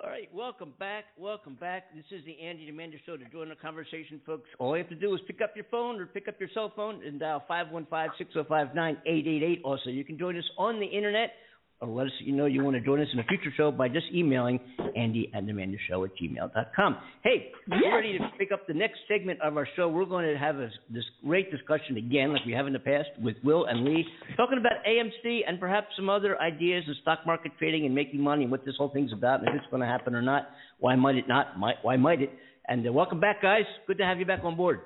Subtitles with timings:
[0.00, 1.04] All right, welcome back.
[1.18, 1.94] Welcome back.
[1.94, 3.18] This is the Andy and Amanda Show.
[3.18, 6.00] To join the conversation, folks, all you have to do is pick up your phone
[6.00, 9.60] or pick up your cell phone and dial 515-605-9888.
[9.64, 11.32] Also, you can join us on the internet
[11.82, 13.88] or let us you know you want to join us in a future show by
[13.88, 14.60] just emailing
[14.96, 15.42] Andy at
[15.88, 16.96] Show at gmail.com.
[17.24, 17.80] Hey, yes.
[17.82, 19.88] we're ready to pick up the next segment of our show.
[19.88, 23.08] We're going to have a, this great discussion again, like we have in the past,
[23.20, 24.04] with Will and Lee,
[24.36, 28.42] talking about AMC and perhaps some other ideas of stock market trading and making money
[28.44, 30.50] and what this whole thing's about and if it's going to happen or not.
[30.78, 31.58] Why might it not?
[31.58, 32.30] Might, why might it?
[32.68, 33.64] And uh, welcome back, guys.
[33.88, 34.80] Good to have you back on board.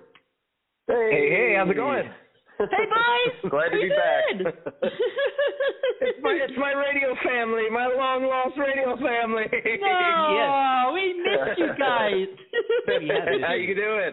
[0.88, 2.08] Hey, hey, how's it going?
[2.58, 3.50] Hey, boys.
[3.50, 4.54] Glad to be back.
[6.00, 9.44] it's my it's my radio family, my long lost radio family.
[9.80, 10.94] No, yes.
[10.94, 13.40] we missed you guys.
[13.46, 14.10] How you doing?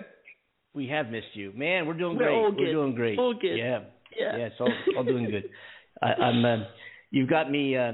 [0.73, 1.85] We have missed you, man.
[1.88, 2.35] We're doing We're great.
[2.35, 3.19] all We're doing great.
[3.19, 3.55] All good.
[3.57, 3.79] Yeah,
[4.17, 4.38] Yeah.
[4.38, 4.45] yeah.
[4.45, 5.49] It's all all doing good.
[6.02, 6.44] I, I'm.
[6.44, 6.66] Uh,
[7.11, 7.94] you've got me uh, uh,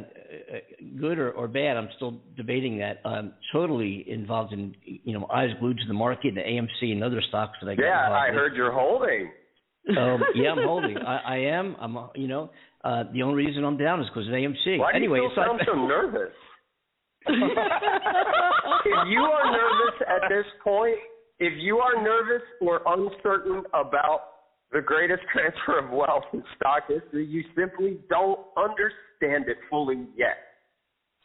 [1.00, 1.78] good or, or bad.
[1.78, 3.02] I'm still debating that.
[3.06, 7.22] I'm totally involved in you know eyes glued to the market and AMC and other
[7.28, 8.36] stocks that I got Yeah, involved I with.
[8.36, 9.30] heard you're holding.
[9.98, 10.98] Um, yeah, I'm holding.
[10.98, 11.76] I, I am.
[11.80, 11.98] I'm.
[11.98, 12.50] uh, You know,
[12.84, 14.78] uh, the only reason I'm down is because of AMC.
[14.80, 16.34] Why anyway, do you still so I- sound so nervous?
[17.28, 17.36] if
[19.10, 20.96] you are nervous at this point,
[21.40, 24.22] if you are nervous or uncertain about
[24.72, 30.38] the greatest transfer of wealth in stock history, you simply don't understand it fully yet.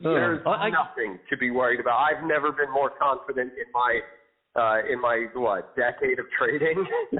[0.04, 1.98] Uh, There's I- I- nothing to be worried about.
[1.98, 4.00] I've never been more confident in my
[4.56, 6.84] uh in my what decade of trading.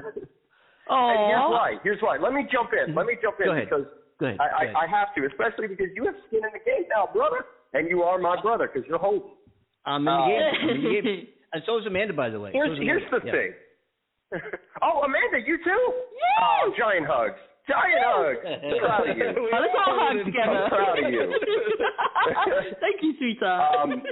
[0.89, 1.77] And here's Oh, why.
[1.83, 2.19] Here's why.
[2.19, 2.95] Let me jump in.
[2.95, 3.69] Let me jump in Go ahead.
[3.69, 3.87] because
[4.21, 4.39] Go ahead.
[4.41, 4.77] I, Go ahead.
[4.77, 7.89] I, I have to, especially because you have skin in the game now, brother, and
[7.89, 9.33] you are my brother because you're holding.
[9.87, 10.43] I'm in the Uh, game.
[10.61, 11.27] I'm in the game.
[11.55, 12.51] And so is Amanda, by the way.
[12.53, 13.31] Here's So here's the Yeah.
[13.31, 13.53] thing.
[14.83, 15.83] oh, Amanda, you too?
[16.43, 17.39] Oh, giant hugs.
[17.71, 18.43] Giant hugs.
[18.43, 19.25] I'm proud of you.
[19.39, 20.51] Oh, let's all hug together.
[20.51, 21.31] I'm proud of you.
[22.81, 23.77] Thank you, sweetheart.
[23.87, 24.03] Um,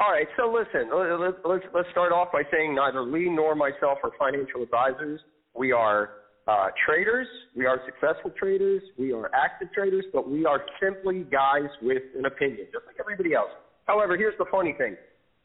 [0.00, 3.54] All right, so listen, let- let- let's let's start off by saying neither Lee nor
[3.54, 5.20] myself are financial advisors.
[5.56, 6.10] We are
[6.46, 7.26] uh, traders.
[7.56, 8.82] We are successful traders.
[8.98, 13.34] We are active traders, but we are simply guys with an opinion, just like everybody
[13.34, 13.50] else.
[13.86, 14.96] However, here's the funny thing: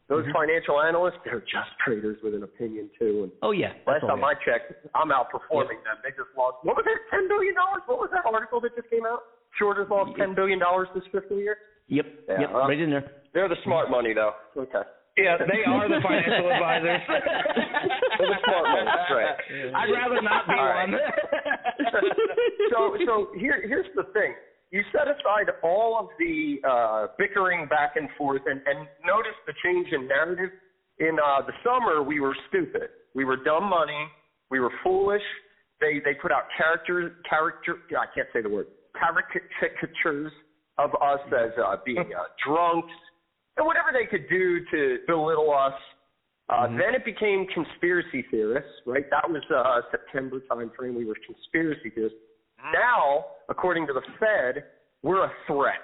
[0.08, 0.32] those Mm-hmm.
[0.32, 3.22] financial analysts, they're just traders with an opinion too.
[3.24, 3.72] And Oh yeah.
[3.86, 5.96] last time I checked, I'm outperforming them.
[6.02, 6.58] They just lost.
[6.62, 6.98] What was that?
[7.10, 7.82] Ten billion dollars?
[7.86, 9.20] What was that article that just came out?
[9.58, 11.56] Shorters lost ten billion dollars this fiscal year.
[11.88, 12.06] Yep.
[12.28, 12.50] Yeah, yep.
[12.52, 13.10] well- right in there.
[13.32, 14.32] They're the smart money, though.
[14.56, 14.82] Okay.
[15.16, 17.00] Yeah, they are the financial advisors.
[18.20, 19.36] They're smart ones, that's right.
[19.74, 20.88] I'd rather not be All right.
[20.88, 21.00] one.
[22.72, 24.34] so so here here's the thing.
[24.70, 29.54] You set aside all of the uh, bickering back and forth, and, and notice the
[29.64, 30.50] change in narrative.
[30.98, 32.90] In uh, the summer, we were stupid.
[33.14, 34.06] We were dumb money.
[34.50, 35.22] We were foolish.
[35.80, 37.78] They they put out character character.
[37.98, 40.32] I can't say the word caricatures
[40.78, 42.92] of us as uh, being uh, drunks
[43.56, 45.74] and whatever they could do to belittle us.
[46.50, 49.04] Uh, Then it became conspiracy theorists, right?
[49.10, 50.94] That was uh, September timeframe.
[50.96, 52.18] We were conspiracy theorists.
[52.72, 54.64] Now, according to the Fed,
[55.02, 55.80] we're a threat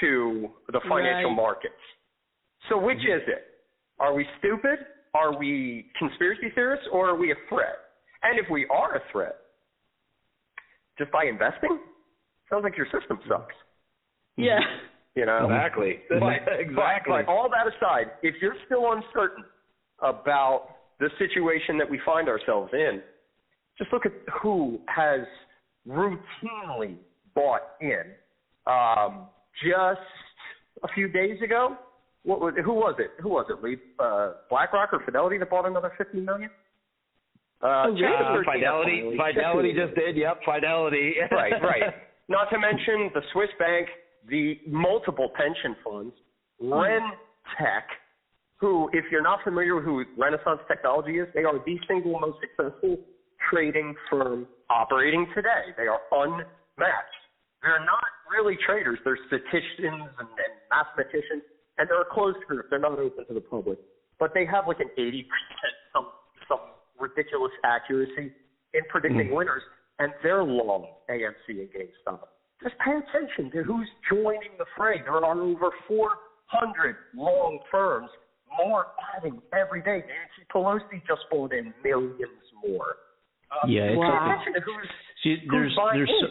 [0.00, 1.36] to the financial Right.
[1.36, 1.82] markets.
[2.68, 3.46] So which is it?
[3.98, 4.78] Are we stupid?
[5.14, 6.86] Are we conspiracy theorists?
[6.92, 7.78] Or are we a threat?
[8.22, 9.36] And if we are a threat,
[10.98, 11.78] just by investing,
[12.50, 13.54] sounds like your system sucks.
[14.36, 14.60] yeah.
[15.14, 16.00] You know, Exactly.
[16.10, 16.18] but,
[16.60, 16.74] exactly.
[17.08, 19.44] But, but all that aside, if you're still uncertain
[20.00, 20.68] about
[21.00, 23.02] the situation that we find ourselves in,
[23.78, 24.12] just look at
[24.42, 25.20] who has
[25.88, 26.96] routinely
[27.34, 28.02] bought in.
[28.66, 29.26] Um,
[29.64, 30.00] just
[30.82, 31.76] a few days ago,
[32.24, 33.10] what was who was it?
[33.22, 33.62] Who was it?
[33.62, 36.50] Lee, uh, BlackRock or Fidelity that bought another fifty million?
[37.62, 38.04] Uh, Oh, really?
[38.04, 40.16] Uh, Fidelity, Fidelity just did.
[40.16, 41.14] Yep, Fidelity.
[41.30, 41.94] right, right.
[42.28, 43.88] Not to mention the Swiss bank,
[44.28, 46.14] the multiple pension funds,
[46.60, 47.86] Rentech,
[48.58, 52.38] who, if you're not familiar with who Renaissance Technology is, they are the single most
[52.40, 52.98] successful
[53.50, 55.74] trading firm operating today.
[55.76, 57.22] They are unmatched.
[57.62, 58.98] They're not really traders.
[59.04, 61.42] They're statisticians and, and mathematicians,
[61.78, 62.66] and they're a closed group.
[62.70, 63.78] They're not open to the public.
[64.18, 65.24] But they have like an 80%
[65.92, 66.08] some
[66.48, 66.60] some
[66.98, 68.32] ridiculous accuracy
[68.72, 69.34] in predicting mm-hmm.
[69.34, 69.62] winners,
[69.98, 72.20] and they're long AMC and GameStop.
[72.62, 75.02] Just pay attention to who's joining the fray.
[75.02, 78.08] There are over 400 long firms,
[78.58, 80.02] more adding every day.
[80.06, 82.96] Nancy Pelosi just bought in millions more.
[83.50, 84.40] Uh, Yeah, it's Wow.
[84.42, 84.88] attention who's
[85.22, 86.20] See, there's buying there's in?
[86.20, 86.26] so,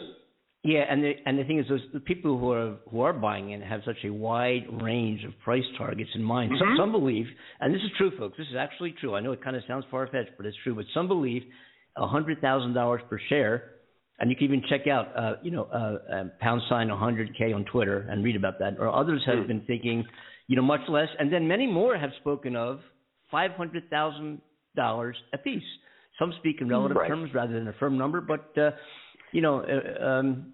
[0.64, 3.50] yeah, and the and the thing is, those the people who are who are buying
[3.50, 6.52] in have such a wide range of price targets in mind.
[6.58, 6.76] Some Mhm.
[6.76, 7.28] some believe,
[7.60, 8.36] and this is true, folks.
[8.36, 9.14] This is actually true.
[9.14, 10.74] I know it kind of sounds far fetched, but it's true.
[10.74, 11.44] But some believe
[11.96, 13.72] a hundred thousand dollars per share
[14.18, 17.64] and you can even check out, uh, you know, uh, uh, pound sign 100K on
[17.66, 18.78] Twitter and read about that.
[18.78, 19.46] Or others have Hmm.
[19.46, 20.06] been thinking,
[20.48, 21.08] you know, much less.
[21.18, 22.80] And then many more have spoken of
[23.32, 25.62] $500,000 apiece.
[26.18, 27.08] Some speak in relative Right.
[27.08, 28.70] terms rather than a firm number, but, uh,
[29.32, 30.52] you know, uh, um,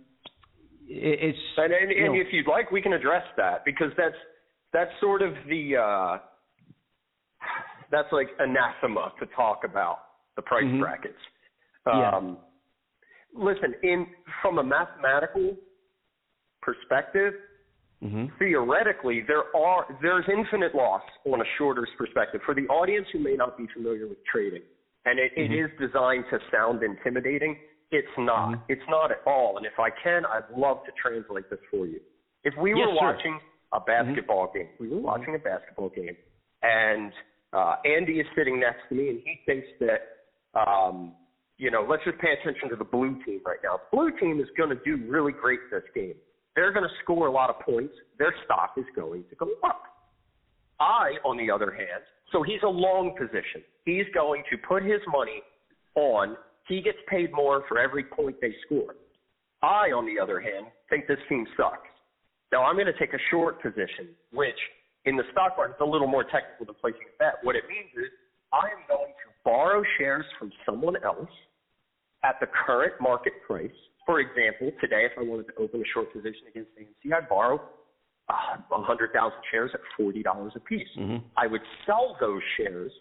[0.88, 1.38] it's.
[1.56, 4.16] And, and, you and if you'd like, we can address that because that's
[4.72, 6.18] that's sort of the uh,
[7.90, 9.98] that's like anathema to talk about
[10.36, 10.80] the price Mhm.
[10.80, 11.18] brackets.
[11.86, 12.10] Yeah.
[12.10, 12.38] Um,
[13.34, 14.06] Listen, in
[14.42, 15.56] from a mathematical
[16.60, 17.32] perspective,
[18.02, 18.30] mhm.
[18.38, 22.40] theoretically there are there's infinite loss on a shorter's perspective.
[22.44, 24.62] For the audience who may not be familiar with trading,
[25.04, 25.64] and it, it Mhm.
[25.64, 27.58] is designed to sound intimidating,
[27.90, 28.50] it's not.
[28.50, 28.62] Mhm.
[28.68, 29.56] It's not at all.
[29.56, 32.00] And if I can, I'd love to translate this for you.
[32.44, 32.86] If we Yes, were.
[32.86, 32.96] Mm-hmm.
[33.06, 33.40] watching
[33.72, 36.16] a basketball game, we were watching a basketball game,
[36.62, 37.12] and
[37.52, 40.08] uh, Andy is sitting next to me, and he thinks that
[40.54, 41.14] um,
[41.58, 43.76] you know, let's just pay attention to the blue team right now.
[43.90, 46.14] The blue team is going to do really great this game.
[46.54, 47.94] They're going to score a lot of points.
[48.18, 49.82] Their stock is going to go up.
[50.80, 52.02] I, on the other hand,
[52.32, 53.62] so he's a long position.
[53.84, 55.42] He's going to put his money
[55.94, 56.36] on,
[56.68, 58.94] he gets paid more for every point they score.
[59.62, 61.88] I, on the other hand, think this team sucks.
[62.50, 64.58] Now, I'm going to take a short position, which
[65.04, 67.34] in the stock market is a little more technical than placing a bet.
[67.42, 68.10] What it means is
[68.52, 71.30] I am going to borrow shares from someone else
[72.24, 73.70] at the current market price.
[74.06, 77.60] For example, today, if I wanted to open a short position against AMC, I'd borrow
[78.28, 80.88] uh, 100,000 shares at $40 a piece.
[80.96, 81.22] Mhm.
[81.36, 82.92] I would sell those shares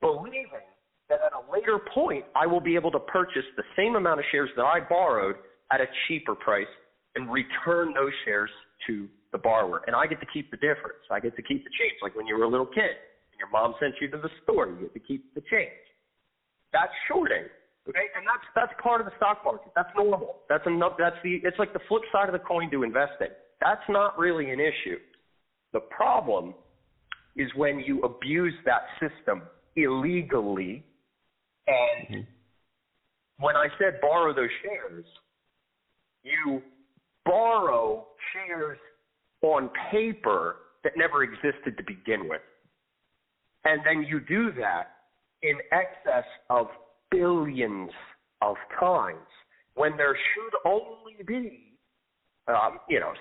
[0.00, 0.64] believing
[1.08, 4.26] that at a later point I will be able to purchase the same amount of
[4.32, 5.36] shares that I borrowed
[5.70, 6.68] at a cheaper price
[7.14, 8.50] and return those shares
[8.86, 9.82] to the borrower.
[9.86, 10.98] And I get to keep the difference.
[11.10, 11.94] I get to keep the change.
[12.02, 12.96] Like when you were a little kid
[13.32, 15.70] and your mom sent you to the store, you get to keep the change.
[16.72, 17.44] That's shorting.
[17.88, 19.72] Okay, and that's that's part of the stock market.
[19.74, 20.36] That's normal.
[20.48, 20.92] That's enough.
[20.98, 21.40] That's the.
[21.42, 23.28] It's like the flip side of the coin to investing.
[23.60, 24.98] That's not really an issue.
[25.72, 26.54] The problem
[27.36, 29.42] is when you abuse that system
[29.76, 30.84] illegally.
[31.66, 32.20] And hmm.
[33.44, 35.04] when I said borrow those shares,
[36.22, 36.62] you
[37.24, 38.78] borrow shares
[39.42, 42.40] on paper that never existed to begin with.
[43.64, 44.96] And then you do that
[45.42, 46.68] in excess of
[47.10, 47.90] billions
[48.42, 49.18] of times
[49.74, 51.74] when there should only be,
[52.48, 53.12] um, you know,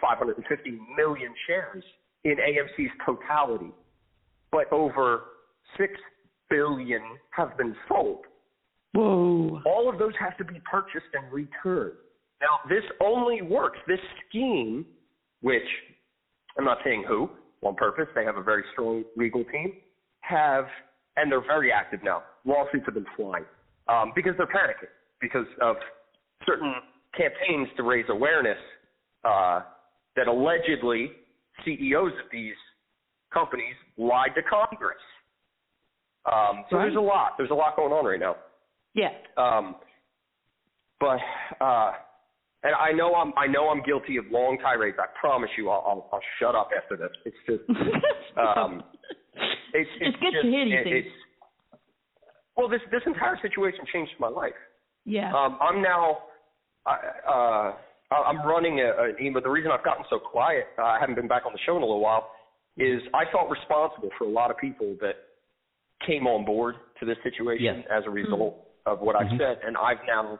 [0.00, 1.84] 550 million shares
[2.24, 3.72] in AMC's totality,
[4.50, 5.22] but over
[5.78, 5.92] 6
[6.50, 7.00] billion
[7.30, 8.24] have been sold.
[8.92, 9.60] Whoa.
[9.64, 11.94] All of those have to be purchased and returned.
[12.40, 14.84] Now, this only works, this scheme,
[15.40, 15.62] which
[16.58, 17.30] I'm not saying who,
[17.62, 19.74] on purpose, they have a very strong legal team,
[20.20, 20.66] have,
[21.16, 22.22] and they're very active now.
[22.44, 23.44] Lawsuits have been flying
[23.88, 25.76] um, because they're panicking because of
[26.46, 26.74] certain
[27.16, 28.58] campaigns to raise awareness
[29.24, 29.60] uh,
[30.16, 31.12] that allegedly
[31.64, 32.54] CEOs of these
[33.32, 34.98] companies lied to Congress.
[36.26, 36.84] Um, so Right.
[36.84, 37.32] there's a lot.
[37.36, 38.36] There's a lot going on right now.
[38.94, 39.10] Yeah.
[39.36, 39.76] Um,
[41.00, 41.18] but
[41.60, 41.92] uh,
[42.62, 44.98] and I know I'm I know I'm guilty of long tirades.
[45.00, 47.10] I promise you, I'll I'll, I'll shut up after this.
[47.24, 47.62] It's just
[48.38, 48.82] um,
[49.74, 51.06] it's It's good to just, hear these things.
[51.06, 51.80] It's,
[52.56, 54.52] well, this this entire situation changed my life.
[55.04, 55.32] yeah.
[55.34, 56.18] Um, I'm now
[56.86, 56.96] I
[57.28, 59.42] uh, I'm running a, an email.
[59.42, 61.82] The reason I've gotten so quiet, uh, I haven't been back on the show in
[61.82, 62.30] a little while,
[62.76, 65.14] is I felt responsible for a lot of people that
[66.06, 67.96] came on board to this situation Yeah.
[67.98, 69.38] as a result of what I've Mhm.
[69.38, 70.38] said, and I've now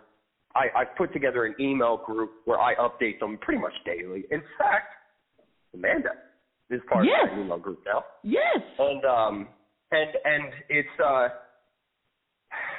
[0.55, 4.25] I, I've put together an email group where I update them pretty much daily.
[4.31, 4.93] In fact,
[5.73, 6.11] Amanda
[6.73, 7.29] is part Yes.
[7.31, 8.59] of my email group now yes.
[8.79, 9.49] and um
[9.91, 11.29] and and it's uh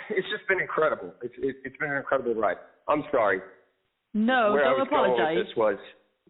[0.09, 1.13] it's just been incredible.
[1.21, 2.57] It's it, it's been an incredible ride.
[2.87, 3.39] I'm sorry.
[4.13, 5.77] No, where I don't was going with this was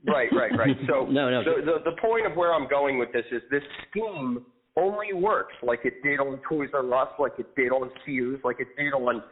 [0.07, 0.77] right, right, right.
[0.87, 1.43] So No, no.
[1.43, 4.45] The, the the point of where I'm going with this is this scheme
[4.77, 8.59] only works like it did on Toys R Us, like it did on Sears, like
[8.59, 9.23] it did on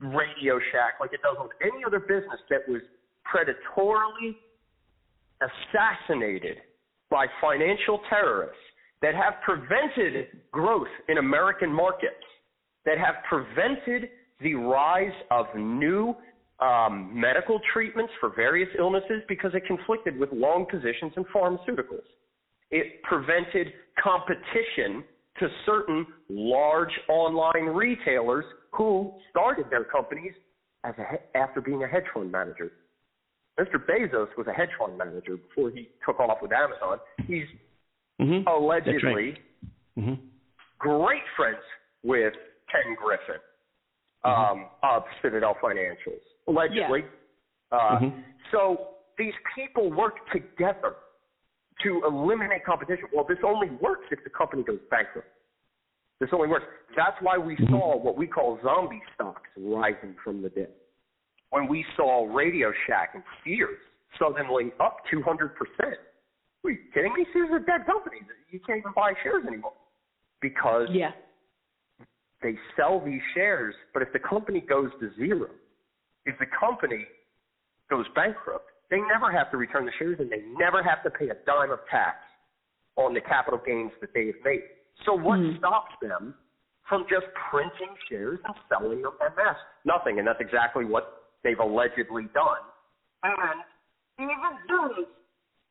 [0.00, 2.82] Radio Shack, like it does on any other business that was
[3.24, 4.34] predatorily
[5.40, 6.58] assassinated
[7.10, 8.56] by financial terrorists
[9.02, 12.14] that have prevented growth in American markets,
[12.84, 14.10] that have prevented
[14.40, 16.14] the rise of new
[16.60, 22.06] um, medical treatments for various illnesses because it conflicted with long positions in pharmaceuticals.
[22.70, 23.72] It prevented
[24.02, 25.04] competition
[25.38, 30.32] to certain large online retailers who started their companies
[30.84, 32.72] as a, after being a hedge fund manager.
[33.58, 33.76] Mr.
[33.84, 36.98] Bezos was a hedge fund manager before he took off with Amazon.
[37.26, 37.48] He's
[38.20, 38.46] Mhm.
[38.46, 39.40] allegedly
[39.96, 40.18] Mhm.
[40.78, 41.62] great friends
[42.02, 42.34] with
[42.68, 43.40] Ken Griffin
[44.24, 46.20] um, of Citadel Financials.
[46.48, 47.04] allegedly.
[47.70, 48.24] Uh, Mhm.
[48.50, 50.96] So these people work together
[51.80, 53.08] to eliminate competition.
[53.12, 55.28] Well, this only works if the company goes bankrupt.
[56.20, 56.66] This only works.
[56.94, 57.70] That's why we Mhm.
[57.70, 60.72] saw what we call zombie stocks rising from the dead.
[61.50, 63.78] When we saw Radio Shack and Sears
[64.18, 65.50] suddenly up 200%.
[66.64, 67.26] Are you kidding me?
[67.32, 68.18] Sears is a dead company.
[68.50, 69.74] You can't even buy shares anymore
[70.40, 71.12] because Yeah.
[72.40, 75.50] they sell these shares, but if the company goes to zero,
[76.24, 77.06] if the company
[77.88, 81.28] goes bankrupt, they never have to return the shares and they never have to pay
[81.28, 82.24] a dime of tax
[82.96, 84.62] on the capital gains that they have made.
[85.04, 85.58] So what Mhm.
[85.58, 86.34] stops them
[86.82, 89.58] from just printing shares and selling them en masse?
[89.84, 92.62] Nothing, and that's exactly what they've allegedly done.
[93.22, 93.62] And
[94.18, 95.06] even though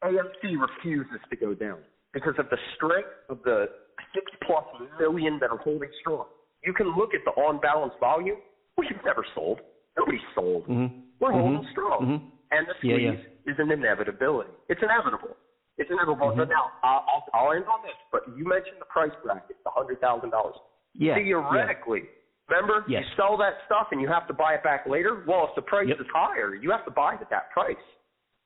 [0.07, 1.79] AMC refuses to go down
[2.13, 3.67] because of the strength of the
[4.13, 4.63] six plus
[4.99, 6.25] million that are holding strong.
[6.63, 8.37] You can look at the on balance volume.
[8.77, 9.59] We've never sold.
[9.97, 10.67] Nobody's sold.
[10.67, 11.03] Mhm.
[11.19, 11.71] We're holding Mhm.
[11.71, 11.99] strong.
[12.05, 12.21] Mhm.
[12.51, 13.51] And the squeeze yeah.
[13.51, 14.51] is an inevitability.
[14.69, 15.35] It's inevitable.
[15.77, 16.31] It's inevitable.
[16.31, 16.37] Mhm.
[16.37, 19.71] But now, I'll, I'll, I'll end on this, but you mentioned the price bracket, the
[19.71, 20.53] $100,000.
[20.93, 21.15] Yeah.
[21.15, 22.09] Theoretically,
[22.47, 23.03] remember, Yes.
[23.09, 25.23] you sell that stuff and you have to buy it back later?
[25.27, 25.99] Well, if the price Yep.
[26.01, 27.77] is higher, you have to buy it at that price.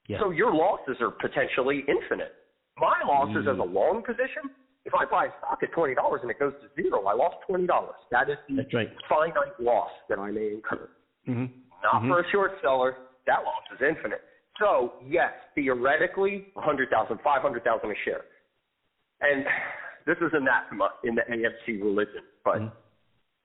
[0.08, 0.20] Yeah.
[0.20, 2.34] So your losses are potentially infinite.
[2.78, 3.52] My losses Mm.
[3.54, 4.50] as a long position,
[4.86, 7.42] if I buy a stock at twenty dollars and it goes to zero, I lost
[7.46, 7.96] twenty dollars.
[8.10, 8.90] That is the That's right.
[9.08, 10.90] finite loss that I may incur.
[11.28, 11.52] Mhm.
[11.84, 12.08] Not Mhm.
[12.08, 14.24] for a short seller, that loss is infinite.
[14.58, 18.26] So yes, theoretically, a hundred thousand, five hundred thousand a share.
[19.22, 19.46] And
[20.06, 22.72] this is anathema in the AFC religion, but Mhm.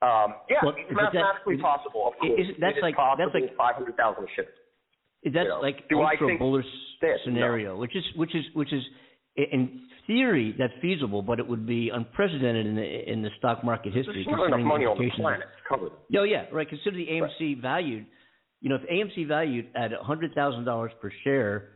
[0.03, 2.09] Um, yeah, Well, it's but that- mathematically possible.
[2.09, 3.41] Of course, is- that's it is like- that's possible.
[3.41, 4.47] like- five hundred thousand a share.
[5.25, 6.67] That's You know, like do I ultra think bullish
[7.01, 7.21] this?
[7.25, 8.85] scenario, which is which is which is
[9.37, 13.95] in theory that's feasible, but it would be unprecedented in the in the stock market
[13.95, 14.23] history.
[14.25, 15.99] There's not enough money on the planet to cover that.
[16.11, 16.69] No, yeah, right.
[16.69, 18.05] Consider the AMC valued.
[18.61, 21.71] You know, if AMC valued at a hundred thousand dollars per share,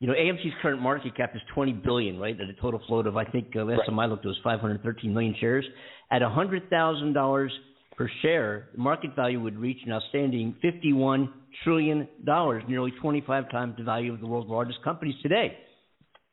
[0.00, 2.40] you know, AMC's current market cap is twenty billion, right?
[2.40, 3.86] At a total float of I think uh, last Right.
[3.86, 5.64] time I looked it was five hundred thirteen million shares.
[6.10, 7.52] At a hundred thousand dollars
[7.96, 11.32] per share, the market value would reach an outstanding fifty-one
[11.64, 15.58] trillion dollars, nearly twenty-five times the value of the world's largest companies today,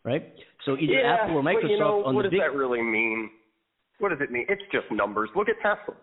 [0.03, 0.33] right?
[0.65, 2.55] So either yeah, Apple or Microsoft but you know, on what the does big, that
[2.57, 3.29] really mean?
[3.99, 4.45] What does it mean?
[4.49, 5.29] It's just numbers.
[5.35, 5.95] Look at Tesla.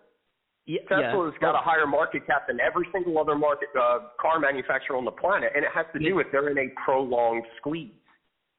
[0.66, 1.40] yeah, Tesla's yeah.
[1.40, 5.10] got a higher market cap than every single other market uh, car manufacturer on the
[5.10, 6.12] planet, and it has to do Yeah.
[6.14, 7.90] with they're in a prolonged squeeze.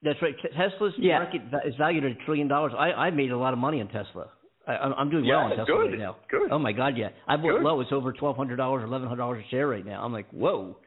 [0.01, 0.35] That's right.
[0.57, 1.19] Tesla's Yeah.
[1.19, 2.73] market va- is valued at a trillion dollars.
[2.77, 4.29] I I made a lot of money on Tesla.
[4.67, 6.15] I, I'm doing Yeah, well on Tesla good, right now.
[6.29, 6.51] good.
[6.51, 7.09] Oh my God, yeah.
[7.27, 7.63] I bought Good.
[7.63, 7.81] low.
[7.81, 10.03] It's over twelve hundred dollars, eleven hundred dollars a share right now.
[10.03, 10.77] I'm like, whoa.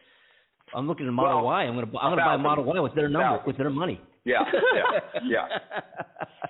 [0.74, 1.62] I'm looking at Model Well, Y.
[1.64, 2.38] I'm gonna I'm gonna buy a.
[2.38, 4.00] Model Y with their number with their money.
[4.24, 4.38] Yeah,
[4.74, 5.46] yeah, yeah.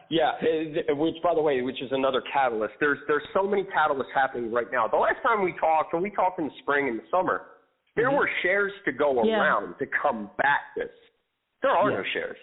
[0.08, 2.74] Yeah, it- which by the way, which is another catalyst.
[2.80, 4.86] There's there's so many catalysts happening right now.
[4.88, 7.42] The last time we talked, when we talked in the spring and the summer,
[7.96, 8.16] there Mhm.
[8.18, 9.40] were shares to go Yeah.
[9.40, 10.90] around to combat this.
[11.62, 12.38] There are no shares.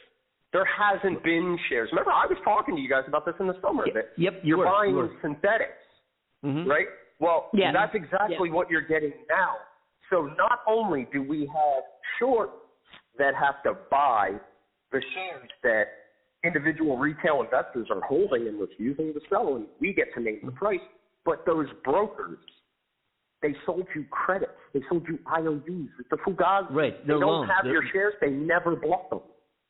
[0.54, 1.90] There hasn't been shares.
[1.92, 3.86] Remember, I was talking to you guys about this in the summer.
[3.88, 5.10] Yep, that yep, you you're were, you buying were.
[5.22, 5.82] synthetics,
[6.46, 6.68] Mhm.
[6.68, 6.88] right?
[7.20, 7.72] Well, Yeah.
[7.72, 9.58] that's exactly what you're getting now.
[10.12, 11.84] So not only do we have
[12.20, 12.54] shorts
[13.18, 14.40] that have to buy
[14.92, 15.88] the shares that
[16.44, 20.52] individual retail investors are holding and refusing to sell, and we get to name the
[20.52, 20.82] price,
[21.26, 22.38] but those brokers,
[23.42, 24.52] they sold you credits.
[24.74, 25.90] They sold you IOUs.
[26.00, 26.68] It's a fugazi.
[26.70, 27.50] Right, They they're don't loans.
[27.50, 28.14] have They're- your shares.
[28.22, 29.22] They never bought them.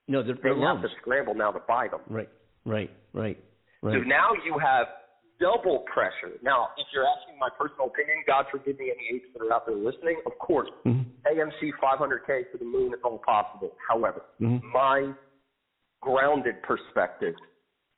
[0.07, 2.01] No, they're, They they're have to scramble now to buy them.
[2.07, 2.29] Right,
[2.65, 3.37] right, right,
[3.81, 4.87] So now you have
[5.39, 6.35] double pressure.
[6.41, 9.65] Now, if you're asking my personal opinion, God forgive me any apes that are out
[9.65, 11.05] there listening, of course, Mhm.
[11.25, 13.75] AMC 500K to the moon is all possible.
[13.87, 14.61] However, Mhm.
[14.71, 15.13] my
[16.01, 17.35] grounded perspective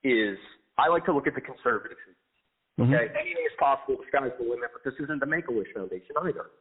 [0.04, 0.38] is
[0.78, 1.98] I like to look at the conservative.
[2.78, 2.94] Mhm.
[2.94, 3.98] Okay, anything is possible.
[3.98, 6.52] The sky's the limit, but this isn't the Make-A-Wish Foundation either.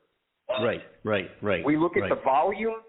[0.48, 1.64] Right, right, right.
[1.64, 2.08] We look at right.
[2.10, 2.82] the volume,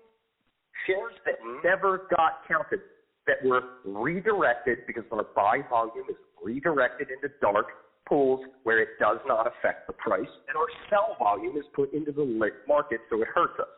[0.85, 2.79] shares that never got counted,
[3.27, 7.65] that were redirected because our buy volume is redirected into dark
[8.07, 12.11] pools where it does not affect the price, and our sell volume is put into
[12.11, 13.73] the lit market so it hurts us.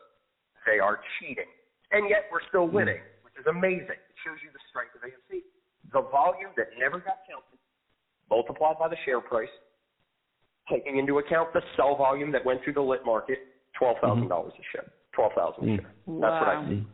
[0.66, 1.48] They are cheating.
[1.92, 3.96] And yet we're still winning, which is amazing.
[3.96, 5.40] It shows you the strength of AMC.
[5.92, 7.56] The volume that never got counted,
[8.28, 9.48] multiplied by the share price,
[10.68, 13.38] taking into account the sell volume that went through the lit market,
[13.78, 14.92] twelve thousand dollars a share.
[15.14, 15.76] Twelve thousand a Mm.
[15.80, 15.94] share.
[16.20, 16.86] That's what I see.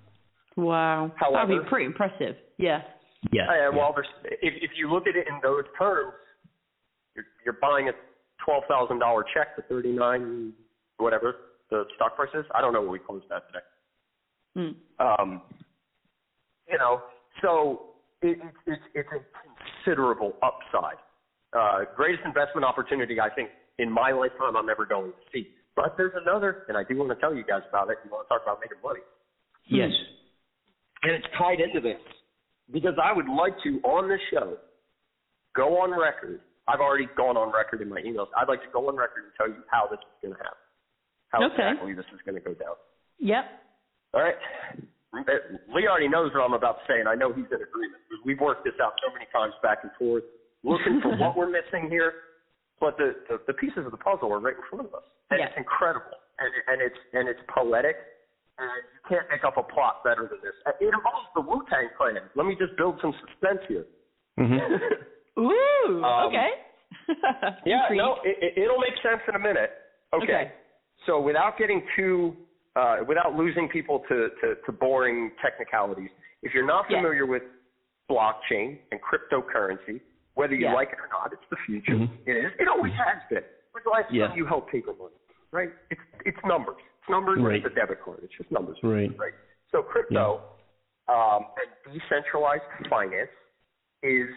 [0.56, 1.12] Wow.
[1.20, 2.37] That'd be pretty impressive.
[2.58, 2.82] Yeah.
[3.32, 3.49] Yeah.
[3.49, 3.68] Uh, yeah.
[3.70, 6.12] well, there's, if if you look at it in those terms,
[7.14, 7.92] you're you're buying a
[8.44, 10.52] twelve thousand dollar check for thirty nine,
[10.99, 11.37] whatever
[11.70, 12.44] the stock price is.
[12.54, 13.64] I don't know what we closed at today.
[14.56, 15.20] Mm.
[15.20, 15.42] Um,
[16.70, 17.00] you know,
[17.42, 19.20] so it, it, it's it's a
[19.84, 20.96] considerable upside.
[21.56, 25.49] Uh, greatest investment opportunity I think in my lifetime I'm ever going to see.
[25.76, 27.99] But there's another, and I do want to tell you guys about it.
[28.04, 29.00] You want to talk about making money,
[29.66, 29.90] Yes.
[31.04, 32.00] And it's tied into this
[32.73, 34.56] because I would like to on this show
[35.54, 36.40] go on record.
[36.66, 38.28] I've already gone on record in my emails.
[38.37, 40.64] I'd like to go on record and tell you how this is going to happen,
[41.28, 41.68] how Okay.
[41.76, 42.75] exactly this is going to go down.
[43.20, 43.44] Yep.
[44.16, 44.38] All right.
[45.12, 45.20] Uh,
[45.70, 48.00] Lee already knows what I'm about to say, and I know he's in agreement.
[48.25, 50.25] We've worked this out so many times back and forth,
[50.64, 52.34] looking for what we're missing here.
[52.80, 55.38] But the, the the pieces of the puzzle are right in front of us, and
[55.38, 55.46] Yeah.
[55.46, 57.94] it's incredible, and and it's and it's poetic,
[58.58, 60.54] and you can't make up a plot better than this.
[60.80, 62.16] It involves the Wu Tang Clan.
[62.34, 63.87] Let me just build some suspense here.
[65.38, 66.02] Ooh.
[66.04, 66.49] Um, okay.
[67.66, 67.99] Yeah, Intrigued.
[67.99, 69.70] no, it, it, it'll make sense in a minute.
[70.14, 70.25] Okay.
[70.25, 70.52] Okay.
[71.06, 72.37] So without getting too,
[72.76, 76.08] uh, without losing people to, to, to boring technicalities,
[76.42, 76.99] if you're not Yeah.
[76.99, 77.42] familiar with
[78.11, 80.00] blockchain and cryptocurrency,
[80.34, 80.75] whether you Yeah.
[80.75, 81.92] like it or not, it's the future.
[81.92, 82.08] Mhm.
[82.26, 82.52] It is.
[82.58, 83.42] It always has been.
[83.73, 84.28] When's the last Yeah.
[84.28, 85.14] time you held paper money?
[85.50, 85.70] Right?
[85.90, 86.80] It's it's numbers.
[87.08, 87.38] Numbers.
[87.40, 87.64] Right.
[87.64, 88.20] A debit card.
[88.23, 88.78] It's just numbers.
[88.82, 89.11] Right.
[89.18, 89.32] Right.
[89.70, 90.40] So crypto
[91.08, 93.28] um, and decentralized finance
[94.02, 94.28] is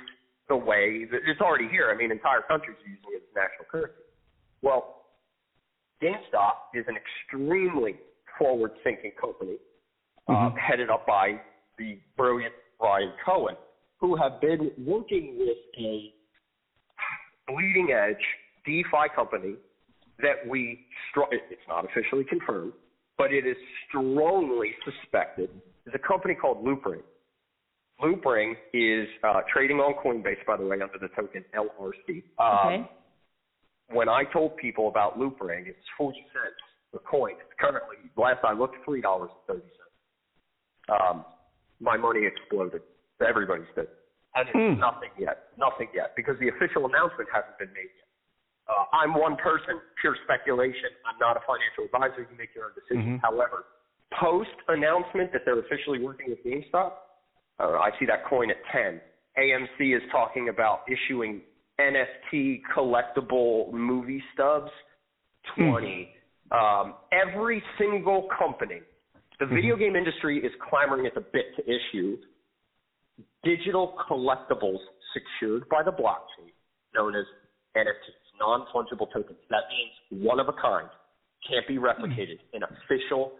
[0.49, 1.91] the way that it's already here.
[1.93, 4.01] I mean, entire countries are using it as national currency.
[4.61, 5.05] Well,
[6.01, 7.95] GameStop is an extremely
[8.37, 9.57] forward-thinking company
[10.27, 11.39] uh, headed up by
[11.77, 13.55] the brilliant Ryan Cohen,
[13.99, 16.13] who have been working with a
[17.47, 18.15] bleeding-edge
[18.65, 19.55] DeFi company
[20.19, 22.73] that we str- it's not officially confirmed,
[23.17, 23.57] but it is
[23.87, 25.49] strongly suspected
[25.85, 27.03] is a company called Loopring.
[28.01, 32.23] Loopring is uh, trading on Coinbase, by the way, under the token LRC.
[32.39, 32.89] Um, Okay.
[33.89, 36.55] When I told people about Loopring, it's 40 cents
[36.93, 37.31] a coin.
[37.39, 39.61] It's currently, last I looked, $3.30.
[40.89, 41.23] Um,
[41.79, 42.81] my money exploded.
[43.25, 43.87] Everybody's did.
[44.35, 44.79] And it's Hmm.
[44.79, 45.37] nothing yet.
[45.57, 48.06] Nothing yet, because the official announcement hasn't been made yet.
[48.69, 50.91] Uh, I'm one person, pure speculation.
[51.07, 52.27] I'm not a financial advisor.
[52.29, 53.19] You make your own decisions.
[53.19, 53.21] Mhm.
[53.21, 53.65] However,
[54.11, 56.93] post announcement that they're officially working with GameStop,
[57.59, 59.01] uh, I see that coin at 10.
[59.37, 61.41] AMC is talking about issuing
[61.79, 64.71] NFT collectible movie stubs,
[65.55, 66.13] 20.
[66.51, 68.81] Um, every single company,
[69.39, 72.17] the video game industry is clamoring at the bit to issue
[73.43, 74.79] digital collectibles
[75.13, 76.51] secured by the blockchain,
[76.95, 77.25] known as
[77.75, 79.39] NFTs, non-fungible tokens.
[79.49, 80.87] That means one of a kind,
[81.47, 83.33] can't be replicated, an official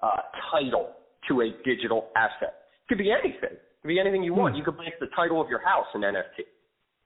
[0.00, 0.90] uh, title
[1.28, 2.54] to a digital asset.
[2.84, 3.52] It could be anything.
[3.52, 4.54] It could be anything you want.
[4.54, 4.58] Hmm.
[4.58, 6.46] You could make the title of your house an NFT.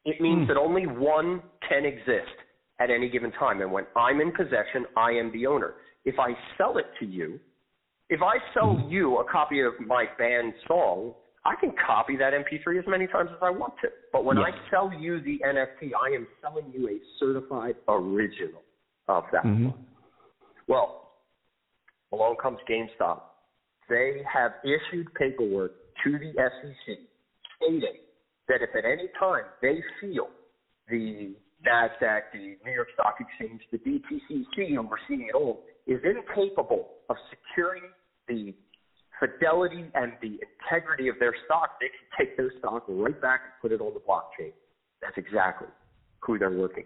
[0.04, 0.48] It means hmm.
[0.48, 2.36] that only one can exist
[2.80, 3.60] at any given time.
[3.60, 5.74] And when I'm in possession, I am the owner.
[6.04, 7.38] If I sell it to you,
[8.08, 8.90] if I sell hmm.
[8.90, 11.14] you a copy of my band song,
[11.44, 13.90] I can copy that MP3 as many times as I want to.
[14.12, 14.70] But when I Yes.
[14.70, 18.62] sell you the NFT, I am selling you a certified original
[19.08, 19.44] of that.
[19.44, 19.74] Mhm.
[20.68, 21.18] Well,
[22.12, 23.22] along comes GameStop.
[23.88, 25.72] They have issued paperwork
[26.04, 27.08] to the SEC
[27.56, 27.98] stating
[28.46, 30.30] that if at any time they feel
[30.86, 37.16] the NASDAQ, the New York Stock Exchange, the DTCC overseeing it all, is incapable of
[37.30, 37.92] securing
[38.28, 38.54] the
[39.22, 43.52] fidelity and the integrity of their stock, they can take their stock right back and
[43.62, 44.52] put it on the blockchain.
[45.00, 45.68] That's exactly
[46.20, 46.84] who they're working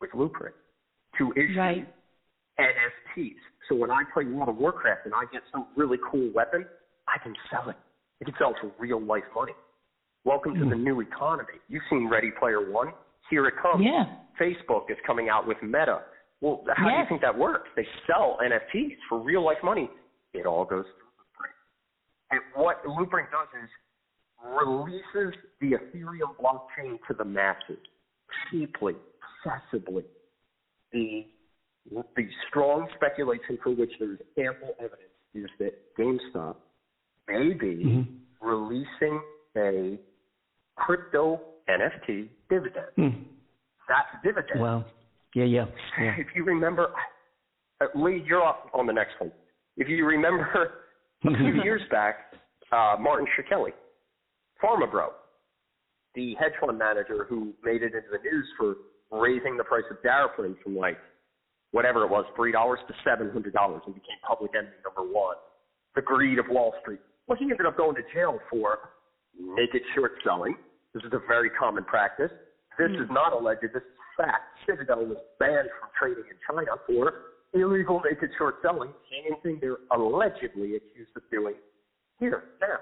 [0.00, 0.54] with, with Blueprint,
[1.18, 1.88] to issue Right.
[2.58, 3.36] NFTs.
[3.68, 6.64] So when I play World of Warcraft and I get some really cool weapon,
[7.08, 7.76] I can sell it.
[8.20, 9.52] It can sell for real life money.
[10.24, 10.70] Welcome to hmm.
[10.70, 11.60] the new economy.
[11.68, 12.92] You've seen Ready Player One.
[13.28, 13.84] Here it comes.
[13.84, 14.04] Yeah.
[14.40, 16.00] Facebook is coming out with Meta.
[16.40, 17.68] Well, how do you think that works?
[17.76, 19.90] They sell NFTs for real life money.
[20.34, 21.05] It all goes through.
[22.30, 23.70] And what Loopring does is
[24.44, 27.78] releases the Ethereum blockchain to the masses
[28.50, 28.94] cheaply,
[29.46, 30.04] accessibly.
[30.92, 31.26] The
[32.16, 35.02] the strong speculation for which there is ample evidence
[35.34, 36.56] is that GameStop
[37.28, 38.18] may be Mhm.
[38.40, 39.22] releasing
[39.56, 39.96] a
[40.74, 42.86] crypto NFT dividend.
[42.96, 43.22] Hmm.
[43.88, 44.84] That dividend, Well,
[45.34, 45.66] Yeah, yeah,
[45.98, 46.16] yeah.
[46.18, 46.92] if you remember,
[47.80, 49.30] uh, Lee, you're up on the next one.
[49.76, 50.85] If you remember
[51.24, 52.34] a few years back,
[52.72, 53.70] uh, Martin Shkreli,
[54.62, 55.10] Pharma Bro,
[56.14, 58.76] the hedge fund manager who made it into the news for
[59.10, 60.98] raising the price of Daraprim from like
[61.72, 65.36] whatever it was, three dollars to seven hundred dollars, and became public enemy number one.
[65.94, 67.00] The greed of Wall Street.
[67.26, 68.90] Well, he ended up going to jail for
[69.38, 70.56] naked short selling.
[70.94, 72.30] This is a very common practice.
[72.78, 73.62] This is not alleged.
[73.62, 73.82] This is
[74.16, 74.56] fact.
[74.66, 78.90] Citadel was banned from trading in China for illegal naked short selling.
[79.10, 81.54] Same thing they're allegedly accused of doing
[82.18, 82.78] here now.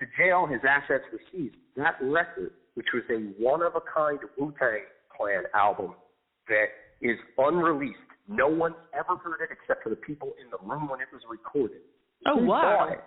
[0.00, 1.56] To jail, his assets were seized.
[1.76, 4.80] That record, which was a one of a kind Wu Tang
[5.14, 5.94] Clan album
[6.48, 6.66] that
[7.02, 11.00] is unreleased, No one's ever heard it except for the people in the room when
[11.00, 11.82] it was recorded.
[12.26, 12.78] Oh, he wow.
[12.78, 13.04] Bought it.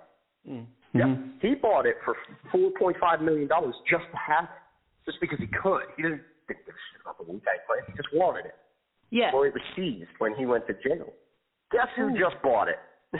[0.50, 0.66] Mm.
[0.94, 2.16] Yeah, he bought it for
[2.52, 5.90] four point five million dollars just to have it, just because he could.
[5.98, 7.82] He didn't think this shit about the Wu Tang Clan.
[7.88, 8.56] He just wanted it.
[9.14, 9.30] Yeah.
[9.34, 11.14] Well, it was seized when he went to jail.
[11.72, 12.80] Guess who just bought it?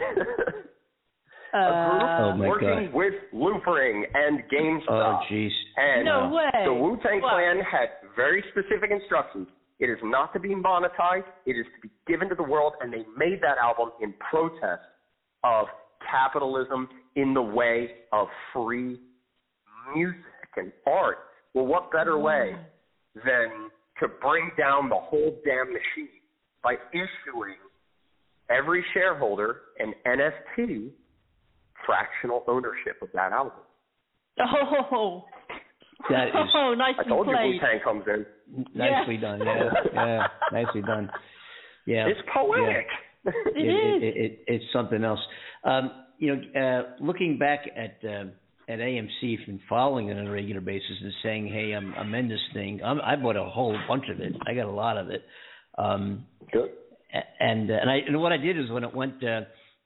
[1.54, 2.94] Uh, Oh, working God.
[2.96, 4.82] with Loopring and games.
[4.90, 5.22] Oh, GameStop.
[5.32, 5.50] jeez.
[5.78, 6.66] and No way.
[6.66, 9.48] the Wu Tang Clan had very specific instructions.
[9.80, 11.26] It is not to be monetized.
[11.46, 14.82] It is to be given to the world, and they made that album in protest
[15.44, 15.68] of
[16.10, 19.00] capitalism in the way of free
[19.96, 20.18] music
[20.58, 21.18] and art.
[21.54, 22.56] Well, what better way
[23.14, 26.10] than to bring down the whole damn machine
[26.64, 27.56] by issuing
[28.50, 30.90] every shareholder an NFT
[31.86, 33.60] fractional ownership of that album?
[34.40, 35.26] Oh,
[36.10, 37.60] That is oh, I nicely told you Wu.
[37.60, 38.66] Tang comes in.
[38.74, 39.40] nicely done.
[39.46, 41.10] Yeah, yeah, nicely done.
[41.86, 42.08] Yeah.
[42.08, 42.88] It's poetic.
[43.26, 44.04] It it, is.
[44.04, 45.20] it, it, it's something else.
[45.64, 48.24] Um, you know, uh, looking back at uh,
[48.70, 52.30] at AMC and following it on a regular basis and saying, "Hey, I'm I'm in
[52.30, 54.34] this thing." I'm, I bought a whole bunch of it.
[54.48, 55.24] I got a lot of it.
[55.78, 56.70] Um, Good.
[57.40, 59.42] and uh, and I and what I did is when it went, uh,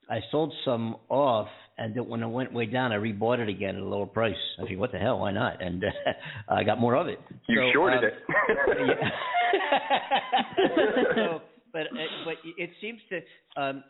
[0.10, 3.76] I sold some off, and then when it went way down, I rebought it again
[3.76, 4.36] at a lower price.
[4.60, 5.20] I figured, what the hell?
[5.20, 5.62] Why not?
[5.62, 5.88] And uh,
[6.54, 7.20] I got more of it.
[7.48, 8.98] You So, shorted um, it.
[11.16, 11.42] so,
[11.74, 13.84] but uh, but it seems to um,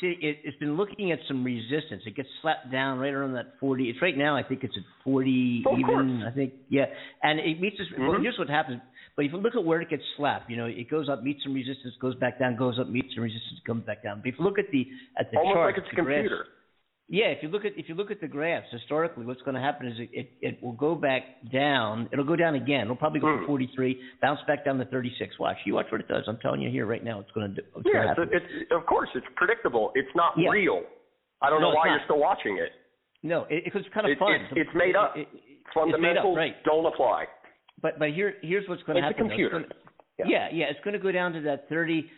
[0.00, 2.02] see it, it's been looking at some resistance.
[2.06, 3.90] It gets slapped down right around that forty.
[3.90, 4.36] It's right now.
[4.36, 6.22] I think it's at forty Of even.
[6.26, 6.86] I think yeah,
[7.22, 7.86] and it meets this.
[7.98, 8.22] Well, Mhm.
[8.22, 8.80] here's what happens.
[9.16, 11.42] But if you look at where it gets slapped, you know, it goes up, meets
[11.42, 14.20] some resistance, goes back down, goes up, meets some resistance, comes back down.
[14.20, 14.86] But if you look at the
[15.18, 16.46] at the Almost chart, like it's a computer.
[17.12, 19.60] Yeah, if you look at if you look at the graphs historically, what's going to
[19.60, 22.08] happen is it, it it will go back down.
[22.12, 22.82] It'll go down again.
[22.82, 23.40] It'll probably go Mm.
[23.40, 25.36] to 43, bounce back down to 36.
[25.40, 26.22] Watch, you watch what it does.
[26.28, 27.62] I'm telling you here right now, it's going to do.
[27.76, 29.90] It's going Yeah, it's, it's, of course, it's predictable.
[29.96, 30.50] It's not Yeah.
[30.50, 30.82] real.
[31.42, 32.70] I don't No, know why you're still watching it.
[33.24, 34.32] no, it, it's kind of It- fun.
[34.34, 35.16] it's- it's made up.
[35.16, 36.62] It- it's made up, right?
[36.64, 37.26] don't apply.
[37.82, 39.12] But but here here's what's going to happen.
[39.12, 39.28] It's a though.
[39.50, 39.60] computer.
[39.60, 42.10] gonna- yeah, yeah, it's going to go down to that 30,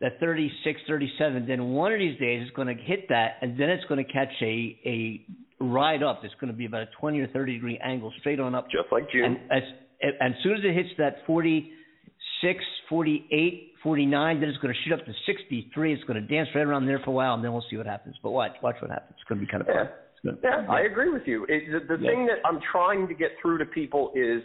[0.00, 1.46] that 36, 37.
[1.46, 4.12] Then one of these days it's going to hit that, and then it's going to
[4.12, 5.26] catch a a
[5.64, 6.20] ride up.
[6.24, 8.66] It's going to be about a 20 or 30 degree angle straight on up.
[8.70, 9.24] Just like June.
[9.24, 9.62] And as
[10.02, 14.92] and as soon as it hits that 46, 48, 49, then it's going to shoot
[14.92, 15.92] up to 63.
[15.94, 17.86] It's going to dance right around there for a while, and then we'll see what
[17.86, 18.16] happens.
[18.22, 19.14] But watch, watch what happens.
[19.18, 19.76] It's going to be kind of fun.
[19.76, 20.32] Yeah.
[20.42, 21.46] Yeah, I agree with you.
[21.48, 22.10] It, the the Yeah.
[22.10, 24.42] thing that I'm trying to get through to people is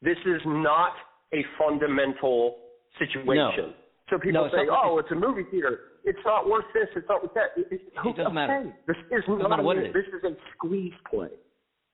[0.00, 0.92] this is not
[1.34, 2.56] a fundamental
[2.98, 3.74] situation.
[4.10, 5.80] So people No, say, "Oh, it's a movie theater.
[6.04, 6.88] It's not worth this.
[6.96, 8.58] It's not worth that." It, it, who- doesn't matter.
[8.66, 8.72] okay.
[8.86, 9.92] This is Doesn't not matter what it is.
[9.94, 11.28] this is a squeeze play.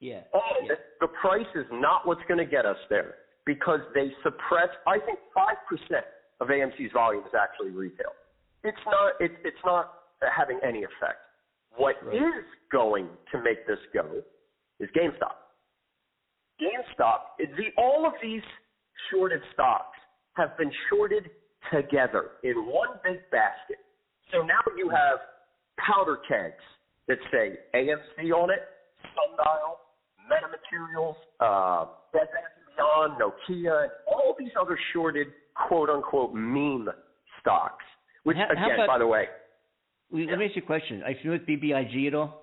[0.00, 0.22] yeah.
[0.32, 0.74] And yeah.
[1.00, 4.68] the price is not what's going to get us there because they suppress.
[4.86, 6.06] I think five percent
[6.40, 8.12] of AMC's volume is actually retail.
[8.62, 9.12] It's not.
[9.20, 9.92] It's it's not
[10.34, 11.18] having any effect.
[11.76, 12.44] What is Right.
[12.70, 14.22] going to make this go
[14.78, 15.34] is GameStop.
[16.60, 17.20] GameStop.
[17.38, 18.42] The all of these
[19.10, 19.98] shorted stocks
[20.36, 21.30] have been shorted
[21.72, 23.78] together in one big basket.
[24.32, 25.18] So now you have
[25.78, 26.62] powder kegs
[27.08, 28.60] that say AMC on it,
[29.14, 29.78] Sundial,
[30.30, 35.28] Metamaterials, uh, Bed Bath Beyond, Nokia, and all these other shorted
[35.68, 36.88] quote unquote meme
[37.40, 37.84] stocks.
[38.24, 39.28] Which How- how again, about- by the way,
[40.10, 41.02] Let let me ask you a question.
[41.02, 42.42] Are you familiar with BBIG at all?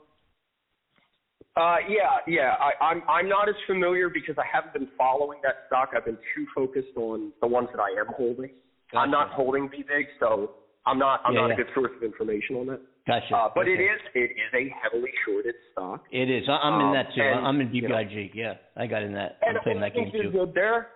[1.57, 2.55] Uh, yeah, yeah.
[2.60, 5.89] I, I'm I'm not as familiar because I haven't been following that stock.
[5.95, 8.51] I've been too focused on the ones that I am holding.
[8.95, 10.51] I'm not holding BBIG, so
[10.86, 11.54] I'm not I'm Yeah, not yeah.
[11.54, 12.82] a good source of information on that.
[13.08, 13.36] Gotcha.
[13.36, 13.84] Uh, but it Okay.
[13.86, 16.06] is it is a heavily shorted stock.
[16.12, 16.47] It is.
[16.47, 17.21] I- I'm in Um, that too.
[17.21, 18.32] and, I'm in you know- BBIG.
[18.36, 19.38] yeah, I got in that.
[19.45, 20.30] And I'm playing that game it's too.
[20.32, 20.89] good there.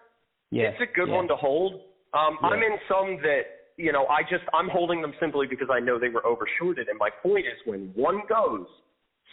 [0.51, 1.15] Yeah, It's a good yeah.
[1.15, 1.81] one to hold.
[2.13, 2.38] Um.
[2.41, 3.43] I'm in some that
[3.77, 6.89] you know I just I'm holding them simply because I know they were overshorted.
[6.89, 8.67] And my point is, when one goes,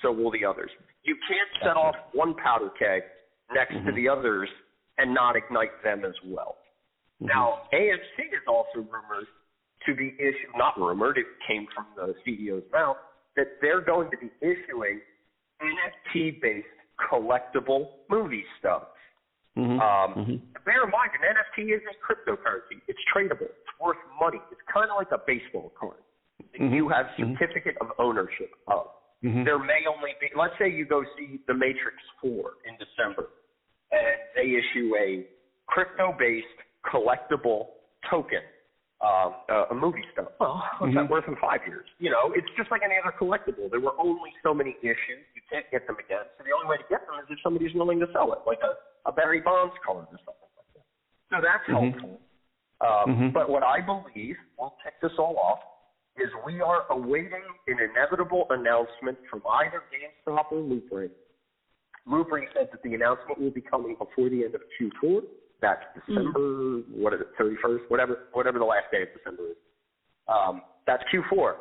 [0.00, 0.70] so will the others.
[1.04, 1.78] You can't set Gotcha.
[1.78, 3.02] off one powder keg
[3.52, 3.94] next to Mhm.
[3.94, 4.48] the others
[4.98, 6.56] and not ignite them as well.
[7.22, 7.28] Mhm.
[7.28, 9.26] Now, AMC is also rumored
[9.86, 12.96] to be issued, not rumored, it came from the CEO's mouth,
[13.36, 15.00] that they're going to be issuing
[15.60, 16.66] NFT-based
[16.98, 18.86] collectible movie stubs.
[19.56, 19.80] Mhm.
[19.80, 20.64] Um, Mhm.
[20.64, 22.80] Bear in mind, an NFT is a cryptocurrency.
[22.86, 23.42] It's tradable.
[23.42, 24.40] It's worth money.
[24.50, 26.02] It's kind of like a baseball card
[26.38, 26.74] that Mhm.
[26.74, 27.36] you have Mhm.
[27.38, 28.88] certificate of ownership of.
[29.22, 29.44] Mhm.
[29.44, 33.28] There may only be, let's say you go see The Matrix 4 in December,
[33.90, 35.26] and they issue a
[35.66, 37.66] crypto-based collectible
[38.10, 38.40] token,
[39.00, 40.28] um, uh, a movie stuff.
[40.38, 41.08] Well, what's that Mhm.
[41.08, 41.86] worth in five years?
[41.98, 43.70] You know, it's just like any other collectible.
[43.70, 45.24] There were only so many issues.
[45.34, 46.24] You can't get them again.
[46.38, 48.60] So the only way to get them is if somebody's willing to sell it, like
[48.62, 48.74] a,
[49.08, 50.84] a Barry Bonds card or something like that.
[51.30, 51.92] So that's Mhm.
[51.92, 52.20] helpful.
[52.80, 53.32] Um, Mhm.
[53.32, 55.60] But what I believe we'll kick this all off
[56.16, 61.10] is we are awaiting an inevitable announcement from either GameStop or Loopring.
[62.06, 65.22] Loopring said that the announcement will be coming before the end of Q4.
[65.62, 69.56] That's December, what is it, 31st, whatever, whatever the last day of December is.
[70.26, 71.54] Um, that's Q4.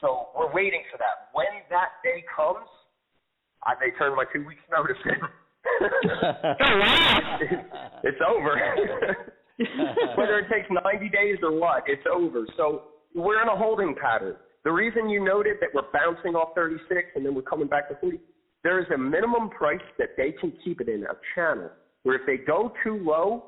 [0.00, 1.30] So we're waiting for that.
[1.32, 2.66] When that day comes,
[3.62, 5.14] I may turn my two weeks notice in.
[8.02, 8.58] it's over.
[10.18, 12.44] Whether it takes 90 days or what, it's over.
[12.56, 12.82] So
[13.14, 14.34] we're in a holding pattern.
[14.64, 17.96] The reason you noted that we're bouncing off 36 and then we're coming back to
[18.00, 18.18] 40,
[18.64, 21.70] there is a minimum price that they can keep it in a channel
[22.02, 23.44] where if they go too low,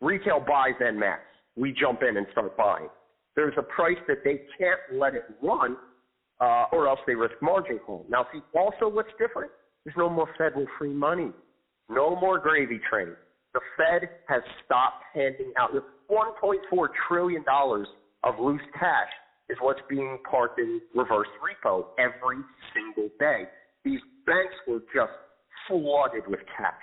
[0.00, 1.18] retail buys en masse.
[1.56, 2.88] We jump in and start buying.
[3.36, 5.76] There's a price that they can't let it run
[6.40, 8.06] uh, or else they risk margin call.
[8.08, 9.50] Now, see, also what's different?
[9.84, 11.30] There's no more federal free money.
[11.88, 13.08] No more gravy train.
[13.52, 15.70] The Fed has stopped handing out
[16.10, 17.88] 1.4 trillion dollars
[18.22, 19.08] of loose cash
[19.48, 22.38] is what's being parked in reverse repo every
[22.72, 23.44] single day.
[23.84, 25.12] These banks were just
[25.66, 26.74] flooded with cash.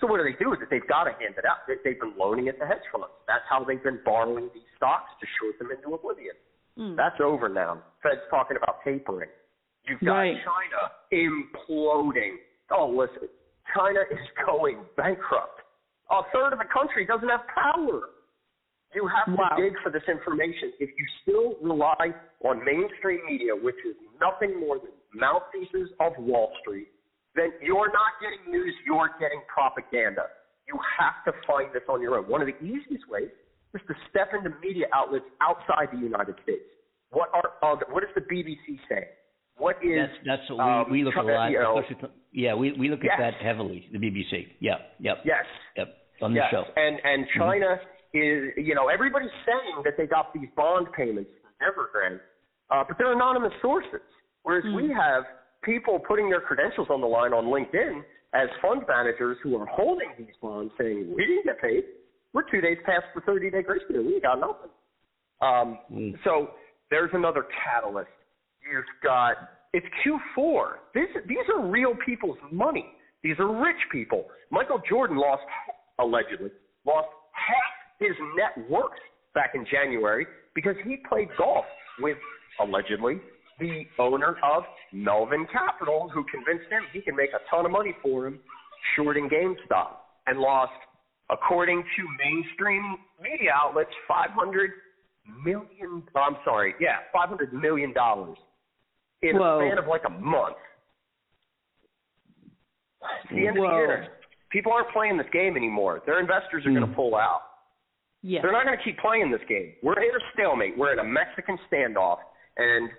[0.00, 1.66] So what do they do is that they've got to hand it out.
[1.66, 3.08] They- They've been loaning it to hedge funds.
[3.26, 6.34] That's how they've been borrowing these stocks to short them into oblivion.
[6.78, 6.94] Mm.
[6.96, 7.82] That's over now.
[8.02, 9.28] Fed's talking about tapering.
[9.88, 10.36] You've got Right.
[10.44, 10.80] China
[11.12, 12.36] imploding.
[12.70, 13.28] Oh, listen,
[13.74, 15.60] China is going bankrupt.
[16.10, 18.10] A third of the country doesn't have power.
[18.94, 19.56] You have Wow.
[19.56, 20.72] to dig for this information.
[20.78, 26.52] If you still rely on mainstream media, which is nothing more than mouthpieces of Wall
[26.60, 26.88] Street,
[27.38, 30.26] then you're not getting news, you're getting propaganda.
[30.66, 32.28] You have to find this on your own.
[32.28, 33.30] One of the easiest ways
[33.74, 36.64] is to step into media outlets outside the United States.
[37.10, 39.08] What are other, what is the BBC saying?
[39.56, 42.10] What is That's, that's what um, we, we look at a lot, you know, especially,
[42.32, 43.18] yeah, we, we look Yes.
[43.18, 44.54] at that heavily, the BBC.
[44.60, 45.44] Yeah, yep, yes,
[45.76, 45.88] yep,
[46.22, 46.64] on the yes, show.
[46.76, 47.80] and and China
[48.14, 52.20] is you know everybody's saying that they got these bond payments from Evergrande,
[52.70, 54.04] uh, but they're anonymous sources.
[54.44, 55.24] Whereas we have
[55.62, 58.02] people putting their credentials on the line on LinkedIn
[58.34, 61.84] as fund managers who are holding these bonds, saying we didn't get paid.
[62.32, 64.06] We're two days past the 30 day grace period.
[64.06, 64.70] We ain't got nothing.
[65.40, 66.18] Um, Mm.
[66.24, 66.50] So
[66.90, 68.10] there's another catalyst.
[68.60, 69.36] You've got
[69.72, 70.72] it's Q4.
[70.94, 72.86] This, these are real people's money.
[73.22, 74.26] These are rich people.
[74.50, 75.42] Michael Jordan lost
[75.98, 76.50] allegedly
[76.86, 78.90] lost half his net worth
[79.34, 81.64] back in January because he played golf
[82.00, 82.16] with
[82.60, 83.20] allegedly
[83.58, 87.94] the owner of Melvin Capital, who convinced him he can make a ton of money
[88.02, 88.38] for him
[88.96, 90.72] shorting GameStop, and lost,
[91.30, 94.70] according to mainstream media outlets, 500
[95.44, 96.02] million.
[96.14, 98.38] I'm sorry, yeah, 500 million dollars
[99.22, 99.58] in Whoa.
[99.58, 100.56] a span of like a month.
[103.24, 103.78] It's the end of the Whoa.
[103.78, 104.08] year.
[104.50, 106.00] People aren't playing this game anymore.
[106.06, 106.94] Their investors are going to hmm.
[106.94, 107.42] pull out.
[108.22, 108.40] Yeah.
[108.42, 109.74] They're not going to keep playing this game.
[109.82, 110.76] We're in a stalemate.
[110.76, 112.18] We're in a Mexican standoff,
[112.56, 112.90] and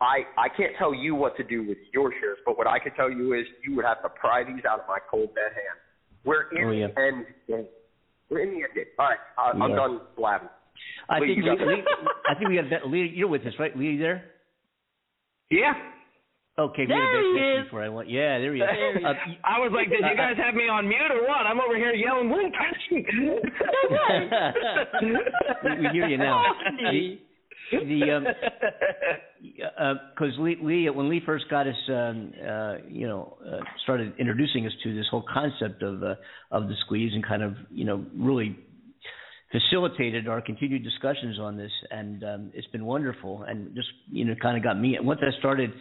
[0.00, 2.92] I I can't tell you what to do with your shares, but what I can
[2.94, 5.78] tell you is you would have to pry these out of my cold dead hand.
[6.24, 6.86] We're in Oh, yeah.
[6.94, 7.66] the end game.
[8.30, 8.84] We're in the end game.
[8.98, 9.76] All right, I, I'm Yeah.
[9.76, 10.48] done blabbing.
[11.08, 11.84] I Lee, think, you got Lee, this?
[11.86, 13.76] Lee, I think we got that, Lee, you're with us, right?
[13.76, 14.24] Lee, there?
[15.50, 15.74] Yeah.
[16.58, 17.64] Okay, we There got a he best is.
[17.66, 18.10] before I went.
[18.10, 18.66] Yeah, there he is.
[18.68, 19.16] There he Uh, is.
[19.44, 21.46] I was like, did you guys have me on mute or what?
[21.46, 23.06] I'm over here yelling, Lee, catch me.
[25.64, 26.54] we, we hear you now.
[27.70, 28.24] The, the um,
[30.14, 34.66] because Lee, Lee, when Lee first got us, um, uh, you know, uh, started introducing
[34.66, 36.14] us to this whole concept of uh,
[36.50, 38.56] of the squeeze and kind of, you know, really
[39.52, 44.34] facilitated our continued discussions on this, and um, it's been wonderful, and just you know,
[44.40, 44.98] kind of got me.
[45.00, 45.72] Once I started,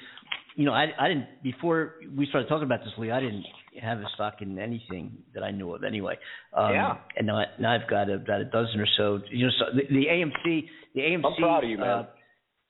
[0.56, 3.12] you know, I I didn't before we started talking about this, Lee.
[3.12, 3.46] I didn't
[3.82, 6.18] have a stock in anything that I knew of, anyway.
[6.54, 6.98] Um, Yeah.
[7.16, 9.20] And now, I, now I've got about a dozen or so.
[9.32, 11.26] You know, so the, the AMC, the AMC.
[11.26, 11.88] I'm proud of you, man.
[11.88, 12.06] Uh,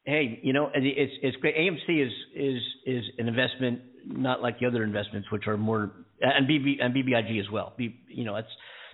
[0.05, 1.55] hey, you know, it's it's great.
[1.55, 5.91] AMC is is is an investment not like the other investments, which are more
[6.21, 7.73] and BB and BBIG as well.
[7.77, 8.47] B, you know, it's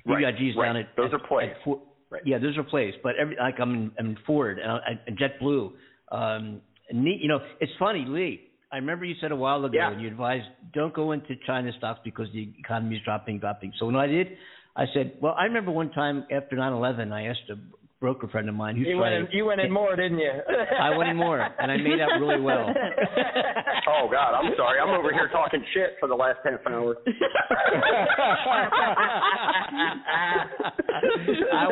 [0.06, 0.65] Right, BBIG is right.
[0.65, 1.54] down at Those at- are plays.
[1.63, 2.21] four- Right.
[2.26, 2.93] Yeah, those are plays.
[3.02, 5.71] But every like I'm in, I'm in Ford and, I, and JetBlue.
[6.12, 8.49] Um, neat, you know, it's funny, Lee.
[8.73, 9.91] I remember you said a while ago, Yeah.
[9.91, 13.71] and you advised don't go into China stocks because the economy is dropping, dropping.
[13.79, 14.29] So when I did,
[14.75, 17.55] I said, well, I remember one time after 9/11, I asked a
[17.99, 20.31] broker friend of mine who's You went in, you went in more, didn't you?
[20.81, 22.67] I went in more, and I made out really well.
[23.86, 24.79] Oh God, I'm sorry.
[24.79, 26.95] I'm over here talking shit for the last half an hour.
[31.51, 31.65] I,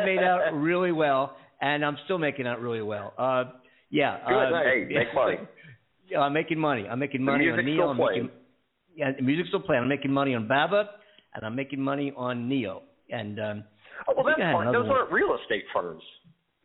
[0.00, 3.12] I made out really well, and I'm still making out really well.
[3.18, 3.44] Uh,
[3.90, 4.18] yeah.
[4.26, 4.34] Good.
[4.34, 5.36] uh, hey, make money.
[6.10, 6.86] Yeah, I'm making money.
[6.88, 7.76] I'm making money on music's NIO.
[7.76, 8.22] still I'm playing.
[8.22, 8.36] making,
[8.96, 9.82] yeah, the music's still playing.
[9.82, 10.90] I'm making money on Baba,
[11.34, 12.80] and I'm making money on NIO.
[13.10, 13.64] And um,
[14.08, 14.72] Oh, well, that's I fine.
[14.72, 14.96] Those one.
[14.96, 16.02] aren't real estate firms.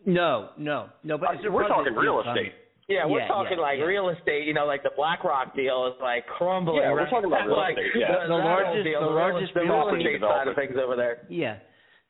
[0.06, 1.18] No, no, no.
[1.18, 2.48] But Uh, we're talking real economy.
[2.48, 2.54] estate.
[2.90, 3.86] Yeah, we're Yeah, talking yeah, like yeah.
[3.86, 4.46] real estate.
[4.46, 6.82] You know, like the BlackRock deal is like crumbling.
[6.84, 7.10] Yeah, we're right?
[7.10, 8.28] talking about real like, yeah.
[8.28, 10.56] The, The that largest- deal, the real- largest the real real estate estate side of
[10.56, 11.26] things over there.
[11.30, 11.58] Yeah,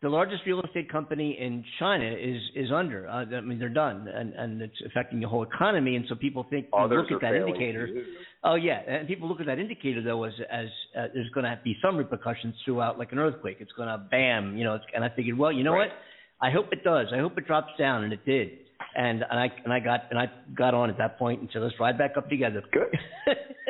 [0.04, 3.08] the largest real estate company in China is is under.
[3.08, 5.96] Uh, I mean, they're done, and and it's affecting the whole economy.
[5.96, 8.04] And so people think you Others look at are that failing indicator.
[8.44, 10.68] Oh yeah, and people look at that indicator though as as
[11.00, 13.58] uh, there's going to be some repercussions throughout, like an earthquake.
[13.62, 14.76] It's going to bam, you know.
[14.76, 15.88] It's, and I figured, well, you know Right.
[15.89, 16.48] what?
[16.48, 17.08] I hope it does.
[17.13, 18.50] I hope it drops down, and it did.
[18.96, 21.62] And and I and I got and I got on at that point and said,
[21.62, 22.62] let's ride back up together.
[22.74, 22.94] Good.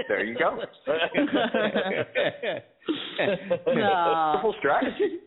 [0.08, 0.60] There you go.
[3.67, 4.34] No.
[4.34, 5.19] Wonderful strategy.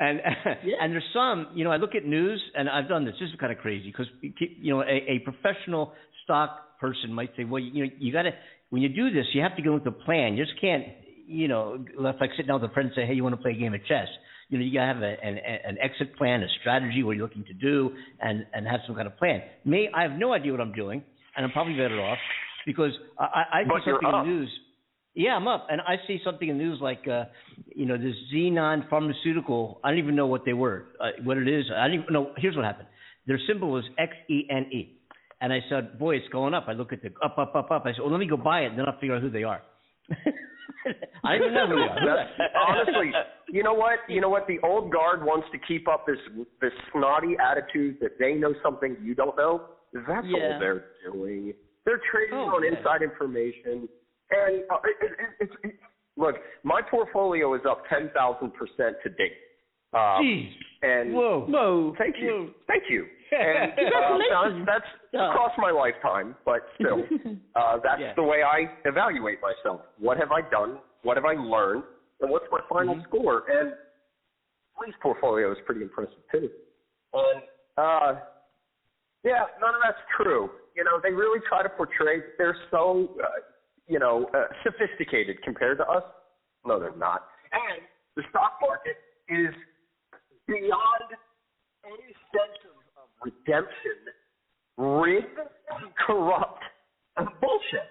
[0.00, 0.20] And
[0.80, 3.14] and there's some, you know, I look at news, and I've done this.
[3.20, 5.92] This is kind of crazy because you know a, a professional
[6.24, 8.30] stock person might say, well, you know, you got to
[8.70, 10.36] when you do this, you have to go with a plan.
[10.36, 10.84] You just can't,
[11.26, 13.52] you know, like sitting down with a friend and say, hey, you want to play
[13.52, 14.08] a game of chess?
[14.48, 17.26] You know, you got to have a, an an exit plan, a strategy, what you're
[17.26, 19.42] looking to do, and and have some kind of plan.
[19.64, 21.02] Me, I have no idea what I'm doing,
[21.36, 22.18] and I'm probably better off
[22.66, 24.50] because I, I I see something in the news.
[25.14, 27.24] Yeah, I'm up, and I see something in the news like, uh,
[27.74, 29.80] you know, this Xenon pharmaceutical.
[29.84, 31.64] I don't even know what they were, uh, what it is.
[31.74, 32.32] I don't even know.
[32.36, 32.88] Here's what happened.
[33.26, 34.98] Their symbol was X E N E,
[35.40, 37.82] and I said, "Boy, it's going up." I look at the up, up, up, up.
[37.86, 39.44] I said, "Well, let me go buy it, and then I'll figure out who they
[39.44, 39.62] are."
[41.24, 42.28] I don't even know who they are.
[42.68, 43.10] Honestly,
[43.50, 44.00] you know what?
[44.08, 44.46] You know what?
[44.46, 46.18] The old guard wants to keep up this
[46.60, 49.62] this snotty attitude that they know something you don't know.
[49.94, 50.54] That's Yeah.
[50.54, 51.54] all they're doing.
[51.86, 52.76] They're trading Oh, on yeah.
[52.78, 53.88] inside information.
[54.30, 55.74] And uh, it, it, it, it,
[56.16, 59.36] look, my portfolio is up ten thousand percent to date.
[59.92, 60.50] Um, Jeez.
[60.82, 61.46] and Whoa.
[61.48, 61.94] Whoa.
[61.98, 62.26] Thank you.
[62.28, 62.50] Whoa.
[62.68, 63.06] Thank you.
[63.34, 64.66] And uh, Congratulations.
[64.66, 65.30] that's, that's Yeah.
[65.30, 67.02] across my lifetime, but still,
[67.56, 68.12] uh, that's Yeah.
[68.14, 69.80] the way I evaluate myself.
[69.98, 70.78] What have I done?
[71.02, 71.82] What have I learned?
[72.20, 73.04] And what's my final Mhm.
[73.08, 73.42] score?
[73.50, 73.72] And
[74.80, 76.48] Lee's portfolio is pretty impressive too.
[77.12, 77.42] And
[77.76, 78.20] uh,
[79.24, 80.50] yeah, none of that's true.
[80.76, 83.26] You know, they really try to portray they're so, uh,
[83.86, 86.02] you know, uh, sophisticated compared to us.
[86.66, 87.28] No, they're not.
[87.52, 87.82] And
[88.16, 88.96] the stock market
[89.28, 89.54] is
[90.46, 91.08] beyond
[91.84, 93.98] any sense of, of redemption,
[94.76, 95.38] rigged,
[96.06, 96.62] corrupt,
[97.16, 97.88] and bullshit.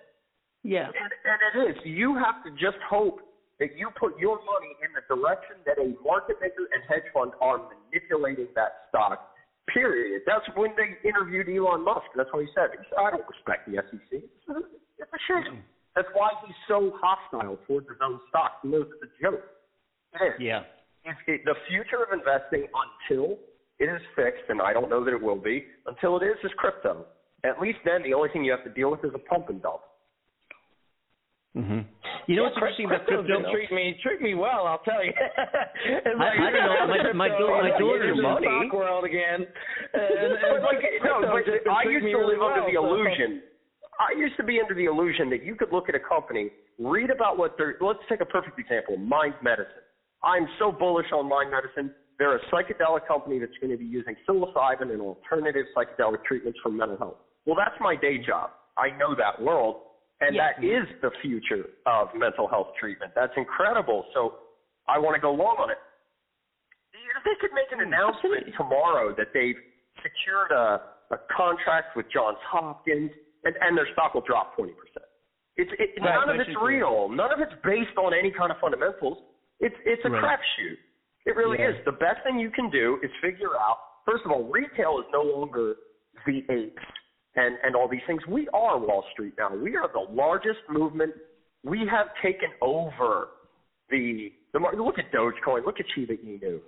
[0.64, 0.88] Yeah.
[0.88, 1.78] And, and it is.
[1.86, 3.20] You have to just hope
[3.60, 7.32] that you put your money in the direction that a market maker and hedge fund
[7.42, 9.30] are manipulating that stock.
[9.72, 10.24] Period.
[10.26, 12.12] That's when they interviewed Elon Musk.
[12.16, 12.76] That's what he said.
[12.76, 14.20] He said, I don't respect the SEC.
[14.20, 15.64] It's a shame.
[15.96, 18.60] That's why he's so hostile towards his own stock.
[18.64, 19.44] He knows it's a joke.
[20.14, 20.64] It is Yeah.
[21.06, 23.38] if it, the future of investing until
[23.80, 26.52] it is fixed, and I don't know that it will be, until it is, is
[26.58, 27.06] crypto.
[27.44, 29.62] At least then, the only thing you have to deal with is a pump and
[29.62, 29.82] dump.
[31.58, 31.86] Mm-hmm.
[32.26, 33.28] You know what's interesting about crypto?
[33.30, 35.14] been treat me treat me well, I'll tell you.
[35.86, 37.14] It's I- I don't know.
[37.14, 38.48] My- my my daughter's in the money.
[38.50, 39.46] stock world again.
[39.94, 43.42] And, and But like, no, but I used to live under well, the so- illusion.
[44.00, 47.10] I used to be under the illusion that you could look at a company, read
[47.10, 47.76] about what they're.
[47.80, 49.84] Let's take a perfect example: Mind Medicine.
[50.24, 51.92] I'm so bullish on Mind Medicine.
[52.18, 56.70] They're a psychedelic company that's going to be using psilocybin and alternative psychedelic treatments for
[56.70, 57.18] mental health.
[57.46, 58.52] Well, that's my day job.
[58.78, 59.76] I know that world,
[60.22, 60.54] and Yeah.
[60.54, 63.14] that is the future of mental health treatment.
[63.16, 64.06] That's incredible.
[64.14, 64.40] So
[64.88, 65.78] I want to go long on it.
[66.94, 69.60] If they could make an hmm, announcement tomorrow that they've
[70.02, 73.12] secured a, a contract with Johns Hopkins,
[73.44, 74.70] and, and their stock will drop 20%.
[75.56, 77.10] It's it, Right, none of it's real.
[77.10, 79.18] None of it's based on any kind of fundamentals.
[79.60, 80.24] It's it's a Right.
[80.24, 80.78] crapshoot.
[81.26, 81.70] It really Yeah.
[81.70, 81.86] is.
[81.86, 83.78] The best thing you can do is figure out.
[84.06, 85.76] First of all, retail is no longer
[86.26, 86.84] the apes
[87.36, 88.26] and and all these things.
[88.28, 89.54] We are Wall Street now.
[89.54, 91.14] We are the largest movement.
[91.64, 93.30] We have taken over
[93.90, 94.80] the the market.
[94.80, 95.66] Look at Dogecoin.
[95.66, 96.62] Look at Shiba Inu.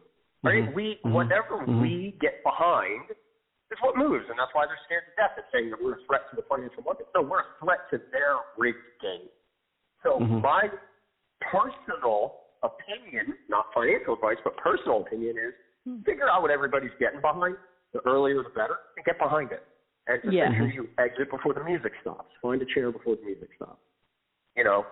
[0.43, 0.63] Right?
[0.63, 0.73] Mhm.
[0.73, 1.11] We Mhm.
[1.11, 1.81] whatever Mhm.
[1.81, 3.05] we get behind
[3.71, 6.03] is what moves, and that's why they're scared to death of saying that we're a
[6.07, 7.09] threat to the financial markets.
[7.15, 9.29] No, we're a threat to their rigged game.
[10.03, 10.41] So Mhm.
[10.41, 10.69] my
[11.41, 15.53] personal opinion, not financial advice, but personal opinion is
[16.03, 17.57] figure out what everybody's getting behind.
[17.93, 19.63] The earlier the better, and get behind it.
[20.07, 20.49] And just Yeah.
[20.49, 22.31] make sure you exit before the music stops.
[22.41, 23.81] Find a chair before the music stops.
[24.55, 24.85] You know,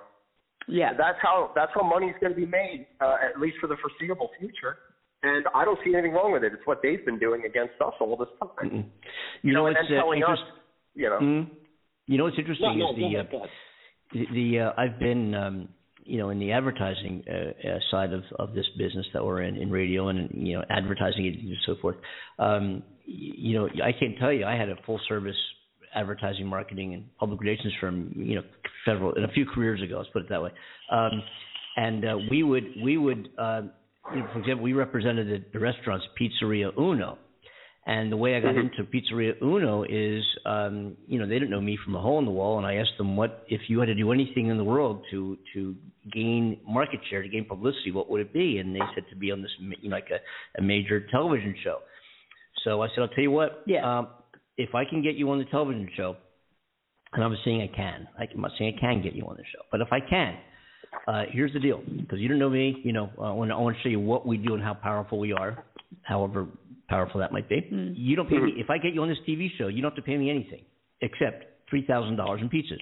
[0.68, 0.94] Yeah.
[0.94, 4.30] that's how that's how money's going to be made, uh, at least for the foreseeable
[4.40, 4.78] future.
[5.24, 6.52] And I don't see anything wrong with it.
[6.54, 8.70] It's what they've been doing against us all this time.
[8.70, 8.86] Mm-mm.
[9.42, 10.38] You know and what's then uh, telling us,
[10.96, 11.48] you know, Mhm.
[12.06, 13.50] You know what's interesting No, no, is the uh, ahead, go ahead.
[14.12, 15.70] the, the uh, I've been um,
[16.04, 19.56] you know in the advertising uh, uh, side of, of this business that we're in
[19.56, 21.96] in radio and you know advertising and so forth.
[22.40, 25.36] Um, you know I can't tell you I had a full service
[25.96, 28.42] advertising marketing and public relations firm you know
[28.86, 30.52] several in a few careers ago let's put it that way.
[30.92, 31.24] Um,
[31.78, 33.72] and uh, we would we would uh, you know,
[34.04, 37.18] for example, we represented the, the restaurant's Pizzeria Uno.
[37.86, 41.60] And the way I got into Pizzeria Uno is, um, you know, they didn't know
[41.60, 43.88] me from a hole in the wall, and I asked them what if you had
[43.88, 45.76] to do anything in the world to to
[46.14, 48.60] gain market share, to gain publicity, what would it be?
[48.60, 49.52] And they said to be on this,
[49.82, 51.80] you know, like a, a major television show.
[52.64, 54.00] So I said, I'll tell you what, Yeah.
[54.00, 54.08] um,
[54.58, 56.16] if I can get you on the television show,
[57.12, 59.44] and I'm saying I can, I- I'm not saying I can get you on the
[59.44, 60.38] show, but if I can,
[61.08, 63.56] uh, here's the deal, because you don't know me, you know, uh, I want to
[63.56, 65.64] I want to show you what we do and how powerful we are,
[66.04, 66.48] however
[66.90, 67.68] powerful that might be.
[67.72, 67.94] Mm.
[67.98, 69.96] You don't pay me if I get you on this TV show, you don't have
[69.96, 70.62] to pay me anything
[71.02, 72.82] except three thousand dollars in pizzas.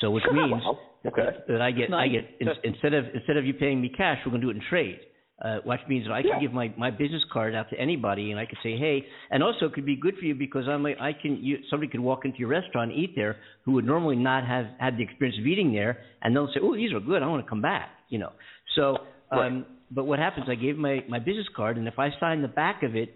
[0.00, 0.78] So which means Wow.
[1.06, 1.28] Okay.
[1.48, 4.32] that I get I get in, instead of instead of you paying me cash, we're
[4.32, 4.98] gonna do it in trade.
[5.40, 6.40] Uh, which means that I can Yeah.
[6.40, 9.66] give my, my business card out to anybody, and I can say, hey, and also
[9.66, 12.24] it could be good for you because I'm a, I can you, somebody could walk
[12.24, 15.72] into your restaurant eat there who would normally not have had the experience of eating
[15.72, 18.32] there, and they'll say, oh, these are good, I want to come back, you know.
[18.74, 18.96] So,
[19.30, 20.46] um, but what happens?
[20.48, 23.14] I gave my my business card, and if I sign the back of it,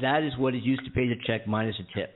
[0.00, 2.14] that is what is used to pay the check minus a tip.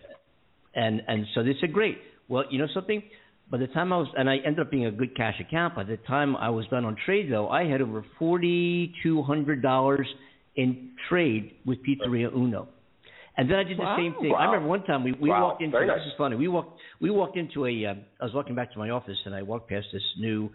[0.76, 1.98] And and so they said, great.
[2.28, 3.02] Well, you know something?
[3.50, 5.74] By the time I was, and I ended up being a good cash account.
[5.74, 9.60] By the time I was done on trade, though, I had over forty two hundred
[9.60, 10.06] dollars
[10.56, 12.68] in trade with Pizzeria Uno.
[13.36, 13.96] And then I did the Wow.
[13.96, 14.34] same thing.
[14.34, 15.42] I remember one time we we Wow.
[15.42, 16.06] walked into Very this nice.
[16.06, 16.36] is funny.
[16.36, 17.86] We walked we walked into a.
[17.86, 20.50] Uh, I was walking back to my office and I walked past this new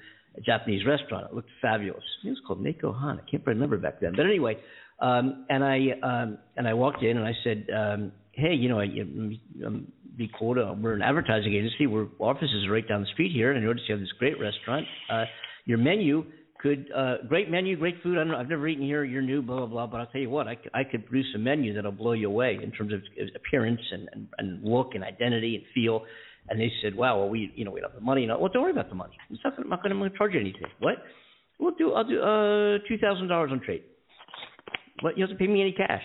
[0.45, 1.27] Japanese restaurant.
[1.29, 2.03] It looked fabulous.
[2.23, 3.19] It was called Neko Han.
[3.19, 4.13] I can't remember back then.
[4.15, 4.57] But anyway,
[4.99, 8.79] um, and I um, and I walked in and I said, um, "Hey, you know,
[8.79, 8.85] I,
[9.65, 11.87] um, be cool to, we're an advertising agency.
[11.87, 14.85] We're offices right down the street here, and I noticed you have this great restaurant.
[15.09, 15.25] Uh,
[15.65, 16.25] your menu
[16.61, 18.17] could uh, great menu, great food.
[18.17, 19.03] I don't know, I've never eaten here.
[19.03, 19.87] You're new, blah blah blah.
[19.87, 22.27] But I'll tell you what, I could, I could produce a menu that'll blow you
[22.27, 23.01] away in terms of
[23.35, 26.05] appearance and, and, and look and identity and feel."
[26.47, 28.21] And they said, "Wow, well, we, you know, we don't have the money.
[28.21, 29.17] You know, well, don't worry about the money.
[29.31, 30.67] It's not gonna, I'm not going to charge you anything.
[30.79, 30.95] What?
[31.59, 31.93] We'll do.
[31.93, 33.83] I'll do uh two thousand dollars on trade.
[35.01, 36.03] But you don't have to pay me any cash.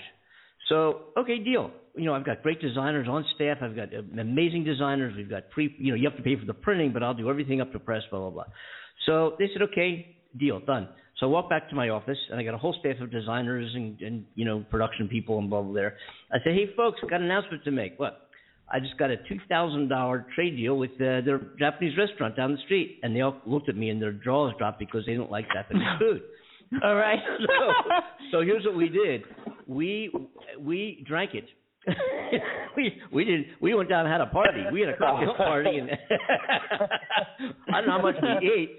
[0.68, 1.70] So okay, deal.
[1.97, 3.59] You know, I've got great designers on staff.
[3.62, 5.14] I've got uh, amazing designers.
[5.16, 5.74] We've got pre.
[5.78, 7.78] You know, you have to pay for the printing, but I'll do everything up to
[7.78, 8.03] press.
[8.11, 8.45] Blah blah blah.
[9.07, 10.88] So they said, okay, deal done.
[11.18, 13.70] So I walked back to my office, and I got a whole staff of designers
[13.74, 15.97] and, and you know production people and blah blah there.
[16.32, 17.99] I said, hey folks, got an announcement to make.
[17.99, 18.28] What?
[18.72, 22.53] I just got a two thousand dollar trade deal with uh, their Japanese restaurant down
[22.53, 25.30] the street, and they all looked at me and their jaws dropped because they don't
[25.30, 26.22] like Japanese food.
[26.84, 27.18] All right.
[27.41, 27.72] so,
[28.30, 29.22] so here's what we did:
[29.66, 30.12] we
[30.59, 31.47] we drank it.
[32.76, 34.64] We we did we went down and had a party.
[34.72, 35.90] We had a cocktail party, and
[37.72, 38.70] I don't know how much we ate.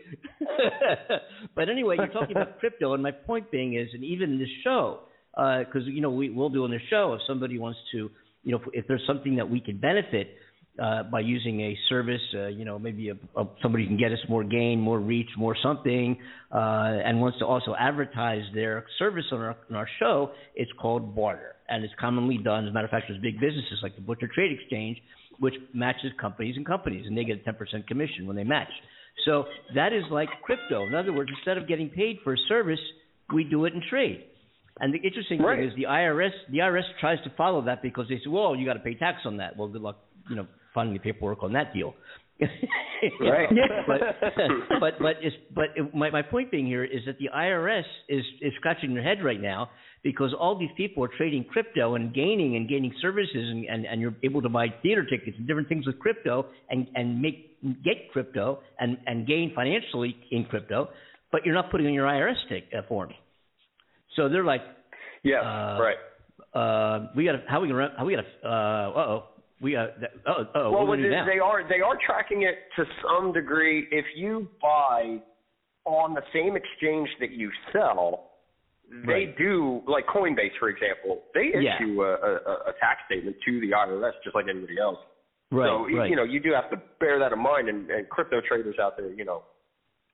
[1.56, 4.50] but anyway, you're talking about crypto, and my point being is, and even in this
[4.64, 5.00] show,
[5.36, 8.10] uh, because you know we will do on the show if somebody wants to,
[8.44, 10.36] you know, if, if there's something that we can benefit
[10.80, 14.20] uh, by using a service, uh, you know, maybe a, a, somebody can get us
[14.30, 16.18] more gain, more reach, more something,
[16.52, 16.58] uh,
[17.06, 21.56] and wants to also advertise their service on our, on our show, it's called barter.
[21.68, 22.66] And it's commonly done.
[22.66, 24.98] As a matter of fact, there's big businesses like the Butcher Trade Exchange,
[25.40, 28.72] which matches companies and companies, and they get a 10% commission when they match.
[29.26, 29.46] So
[29.76, 30.88] that is like crypto.
[30.88, 32.80] In other words, instead of getting paid for a service,
[33.34, 34.24] we do it in trade.
[34.80, 35.60] And the interesting Right.
[35.60, 38.66] thing is the IRS, the IRS tries to follow that because they say, well, you
[38.66, 39.58] got to pay tax on that.
[39.58, 39.98] Well, good luck,
[40.30, 41.94] you know, finding the paperwork on that deal.
[43.20, 43.50] Right.
[43.88, 44.00] but
[44.80, 48.24] but but it's, but it, my my point being here is that the IRS is
[48.42, 49.72] is scratching their head right now
[50.04, 54.02] because all these people are trading crypto and gaining and gaining services and, and, and
[54.02, 58.12] you're able to buy theater tickets and different things with crypto and, and make get
[58.12, 60.90] crypto and, and gain financially in crypto,
[61.32, 63.12] but you're not putting in your IRS take, uh, form.
[64.16, 64.62] So they're like,
[65.24, 65.98] yeah, Uh, right.
[66.54, 69.24] uh, we got how we gonna how we got to uh oh
[69.62, 69.90] we got
[70.28, 73.88] oh oh well, we they, are they are tracking it to some degree.
[73.92, 75.20] If you buy
[75.86, 78.32] on the same exchange that you sell,
[79.06, 79.38] they Right.
[79.38, 81.24] do like Coinbase, for example.
[81.34, 81.76] They Yeah.
[81.76, 85.00] issue a, a, a tax statement to the IRS just like anybody else.
[85.52, 87.70] right so right you know you do have to bear that in mind.
[87.70, 89.44] And, and crypto traders out there, you know,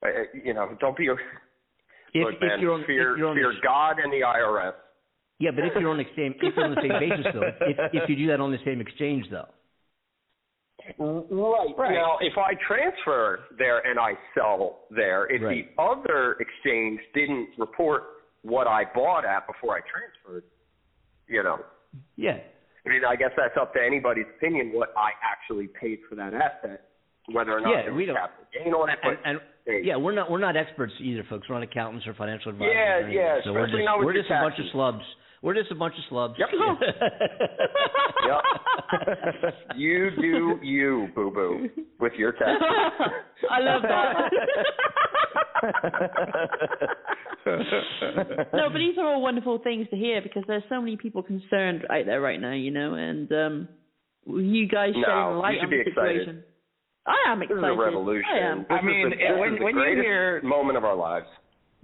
[0.06, 0.12] uh, uh,
[0.43, 1.06] you know, don't be.
[1.08, 1.18] if,
[2.16, 4.74] look, if man, you're on fear if you're on fear the, God and the IRS.
[5.39, 7.77] Yeah but if you're on the same if you're on the same basis though if
[7.93, 9.47] if you do that on the same exchange though
[10.99, 11.75] Right.
[11.77, 11.93] Right.
[11.95, 15.65] Now, if I transfer there and I sell there, if Right.
[15.75, 18.03] the other exchange didn't report
[18.43, 20.43] what I bought at before I transferred,
[21.27, 21.59] you know,
[22.15, 22.38] yeah
[22.85, 26.33] I mean, I guess that's up to anybody's opinion what I actually paid for that
[26.33, 26.88] asset,
[27.33, 28.99] whether or not Yeah, there we don't- capital gain on it.
[29.03, 29.17] and,
[29.65, 32.51] But and yeah we're not we're not experts either folks we're not accountants or financial
[32.51, 33.15] advisors Yeah, or anything.
[33.17, 34.71] yeah, so we're just we're just a bunch of taxes.
[34.71, 35.03] slubs
[35.41, 36.49] we're just a bunch of slubs Yep.
[38.27, 39.53] Yep.
[39.75, 41.69] you do you, boo boo,
[41.99, 42.57] with your taxes.
[43.51, 44.31] I love that.
[48.53, 51.85] no, but these are all wonderful things to hear because there's so many people concerned
[51.89, 53.67] out there right now, you know, and um
[54.25, 56.19] you guys No, shedding you light should on be the excited.
[56.19, 56.43] situation.
[57.05, 57.63] I am excited.
[57.63, 57.73] This excited.
[57.73, 58.25] is a revolution.
[58.33, 58.57] I am.
[58.59, 59.27] This I mean, is the, this
[59.59, 61.27] the when you greatest hear- moment of our lives.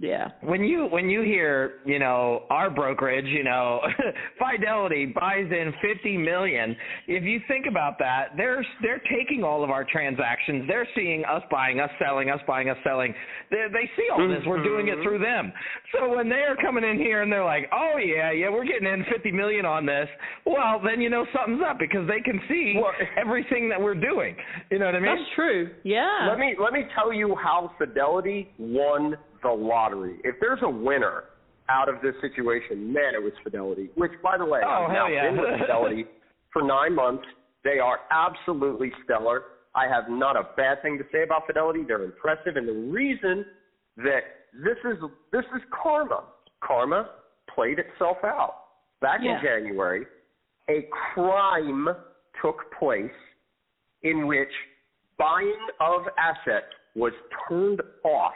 [0.00, 0.28] Yeah.
[0.42, 3.80] when you when you hear you know our brokerage you know
[4.38, 6.76] fidelity buys in 50 million
[7.06, 10.64] if you think about that they're they're taking all of our transactions.
[10.68, 13.14] They're seeing us buying us selling us buying us selling.
[13.50, 14.42] They they see all this.
[14.46, 15.02] We're doing it mm-hmm.
[15.02, 15.52] through them.
[15.92, 19.04] So when they're coming in here and they're like oh yeah yeah we're getting in
[19.12, 20.08] 50 million on this
[20.44, 24.36] well then you know something's up because they can see Well- everything that we're doing.
[24.70, 25.16] You know what i mean?
[25.16, 25.70] That's true.
[25.84, 26.28] Yeah.
[26.28, 30.16] Let me let me tell you how Fidelity won the lottery.
[30.24, 31.24] If there's a winner
[31.68, 33.88] out of this situation, man, it was Fidelity.
[33.94, 35.30] Which, by the way, Oh, I've now yeah.
[35.30, 36.06] been with Fidelity
[36.52, 37.24] for nine months.
[37.62, 39.42] They are absolutely stellar.
[39.74, 41.82] I have not a bad thing to say about Fidelity.
[41.86, 43.44] They're impressive, and the reason
[43.98, 44.20] that
[44.52, 44.98] this is
[45.32, 46.24] this is karma.
[46.62, 47.10] Karma
[47.54, 48.54] played itself out
[49.00, 49.36] back Yeah.
[49.38, 50.06] in January.
[50.68, 51.88] A crime
[52.42, 53.10] took place
[54.02, 54.52] in which
[55.18, 57.12] buying of assets was
[57.48, 58.34] turned off.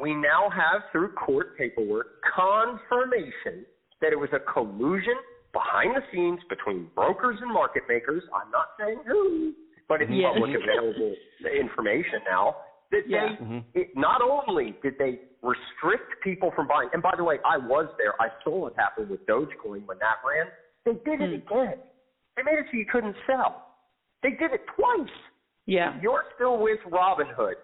[0.00, 3.64] We now have, through court paperwork, confirmation
[4.00, 5.14] that it was a collusion
[5.52, 8.22] behind the scenes between brokers and market makers.
[8.34, 9.54] I'm not saying who,
[9.88, 10.20] but it's mm-hmm.
[10.20, 10.32] Yes.
[10.34, 11.14] public available
[11.48, 12.56] information now.
[12.90, 13.36] That Yeah.
[13.40, 17.56] they it, not only did they restrict people from buying, and by the way, I
[17.56, 18.20] was there.
[18.20, 20.46] I saw what happened with Dogecoin when that ran.
[20.84, 21.52] They did it hmm.
[21.52, 21.78] again.
[22.36, 23.66] They made it so you couldn't sell.
[24.22, 25.08] They did it twice.
[25.64, 25.98] yeah.
[26.02, 27.54] You're still with Robinhood.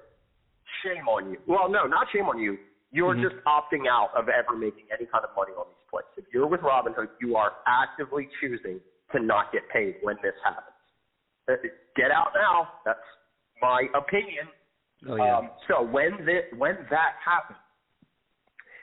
[0.84, 1.38] Shame on you.
[1.46, 2.58] Well, no, not shame on you.
[2.90, 3.22] You're Mm-hmm.
[3.22, 6.04] just opting out of ever making any kind of money on these plays.
[6.16, 8.80] If you're with Robinhood, you are actively choosing
[9.12, 10.76] to not get paid when this happens.
[11.48, 11.54] Uh,
[11.96, 12.68] Get out now.
[12.84, 12.98] That's
[13.60, 14.46] my opinion.
[15.08, 15.38] Oh, yeah.
[15.38, 17.58] Um, so when this, when that happens,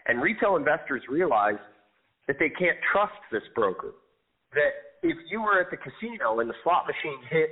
[0.07, 1.57] and retail investors realize
[2.27, 3.93] that they can't trust this broker,
[4.53, 4.71] that
[5.03, 7.49] if you were at the casino and the slot machine hit,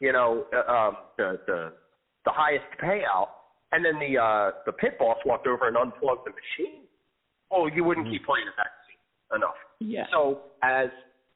[0.00, 1.72] you know, uh, um, the the
[2.24, 3.28] the highest payout,
[3.74, 6.86] and then the uh, the pit boss walked over and unplugged the machine,
[7.50, 9.00] oh, you wouldn't keep playing at vaccine
[9.34, 9.58] enough.
[9.82, 10.06] Yeah.
[10.14, 10.88] So as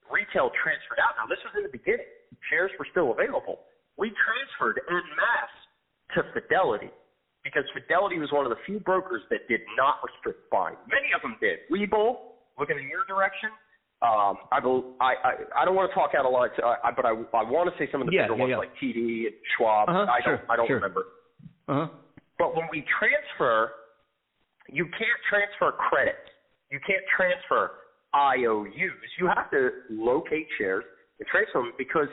[0.06, 2.06] retail transferred out, now this was in the beginning.
[2.46, 3.66] Shares were still available.
[3.98, 5.58] We transferred en masse
[6.14, 6.94] to Fidelity
[7.42, 10.78] because Fidelity was one of the few brokers that did not restrict buying.
[10.86, 11.66] Many of them did.
[11.66, 13.50] Webull, looking in your direction.
[13.98, 17.02] Um, I, I, I I don't want to talk out of line, uh, I, but
[17.04, 18.62] I I want to say some of the Yeah, bigger yeah, ones yeah.
[18.62, 19.88] like TD and Schwab.
[19.88, 20.76] Uh-huh, I don't sure, I don't sure.
[20.76, 21.02] remember.
[21.66, 21.88] Uh-huh.
[22.38, 23.72] But when we transfer,
[24.68, 26.18] you can't transfer credits.
[26.70, 27.72] You can't transfer
[28.14, 28.68] IOUs.
[29.18, 30.84] You have to locate shares
[31.18, 32.08] and transfer them because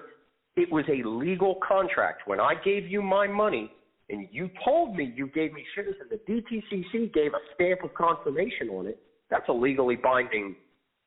[0.55, 2.27] it was a legal contract.
[2.27, 3.71] When I gave you my money
[4.09, 7.93] and you told me you gave me shares and the DTCC gave a stamp of
[7.93, 8.99] confirmation on it,
[9.29, 10.55] that's a legally binding.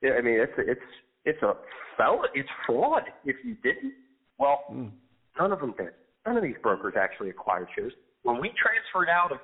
[0.04, 0.80] I mean, it's it's
[1.24, 1.54] it's a
[1.96, 2.28] felon.
[2.34, 3.94] It's fraud if you didn't.
[4.38, 4.90] Well, Mm.
[5.38, 5.90] None of them did.
[6.26, 7.92] None of these brokers actually acquired shares.
[8.28, 9.38] When we transferred out of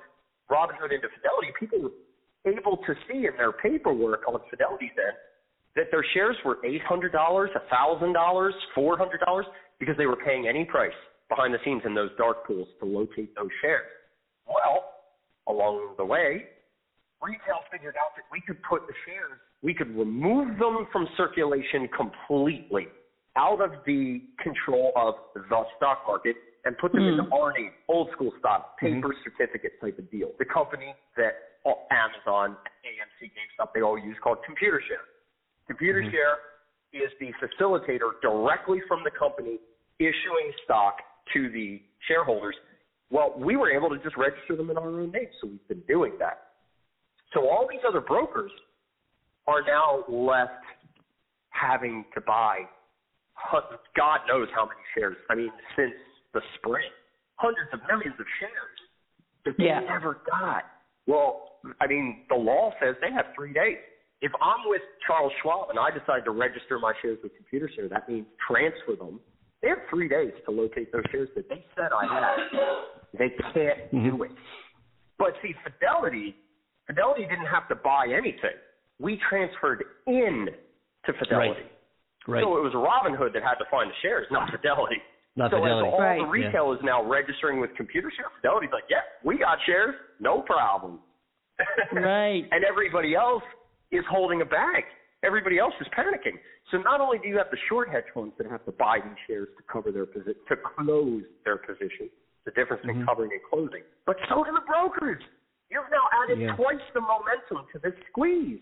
[0.45, 1.97] Robinhood into Fidelity, people were
[2.45, 5.17] able to see in their paperwork on Fidelity then
[5.75, 9.43] that their shares were $800, $1,000, $400
[9.79, 10.93] because they were paying any price
[11.29, 13.89] behind the scenes in those dark pools to locate those shares.
[14.45, 14.85] Well,
[15.47, 16.45] along the way,
[17.23, 21.89] retail figured out that we could put the shares, we could remove them from circulation
[21.97, 22.85] completely
[23.35, 25.41] out of the control of the
[25.75, 26.35] stock market
[26.65, 29.01] and put them into our name, old school stock, mm-hmm.
[29.01, 30.31] paper certificate type of deal.
[30.39, 35.05] The company that all- Amazon, AMC, GameStop, they all use called ComputerShare.
[35.69, 36.41] ComputerShare
[36.93, 36.97] mm-hmm.
[36.97, 39.59] is the facilitator directly from the company
[39.99, 40.97] issuing stock
[41.33, 42.55] to the shareholders.
[43.09, 45.83] Well, we were able to just register them in our own name, so we've been
[45.87, 46.41] doing that.
[47.33, 48.51] So all these other brokers
[49.47, 50.63] are now left
[51.51, 52.59] having to buy
[53.95, 55.17] God knows how many shares.
[55.29, 55.93] I mean, since
[56.35, 56.91] the spring,
[57.39, 58.77] hundreds of millions of shares
[59.45, 59.79] that they Yeah.
[59.79, 60.65] never got.
[61.07, 63.79] Well, I mean, the law says they have three days.
[64.21, 68.07] If I'm with Charles Schwab and I decide to register my shares with ComputerShare, that
[68.09, 69.19] means transfer them.
[69.61, 72.37] They have three days to locate those shares that they said I had.
[73.17, 74.23] They can't do mm-hmm.
[74.23, 74.31] it.
[75.17, 76.35] But see, Fidelity,
[76.87, 78.57] Fidelity didn't have to buy anything.
[78.99, 80.49] We transferred in
[81.05, 81.61] to Fidelity.
[82.27, 82.43] Right.
[82.43, 84.97] So it was Robinhood that had to find the shares, not Fidelity.
[85.35, 85.87] Not so Fidelity.
[85.89, 86.19] as all Right.
[86.19, 90.99] the retail is now registering with ComputerShare, Fidelity's like, yeah, we got shares, no problem.
[91.91, 92.47] Right.
[92.51, 93.43] and everybody else
[93.91, 94.83] is holding a bag.
[95.23, 96.37] Everybody else is panicking.
[96.71, 99.17] So not only do you have the short hedge funds that have to buy these
[99.27, 102.09] shares to cover their position, to close their position,
[102.45, 105.21] the difference between covering and closing, but so do the brokers.
[105.71, 106.55] You've now added Yeah.
[106.55, 108.61] twice the momentum to this squeeze.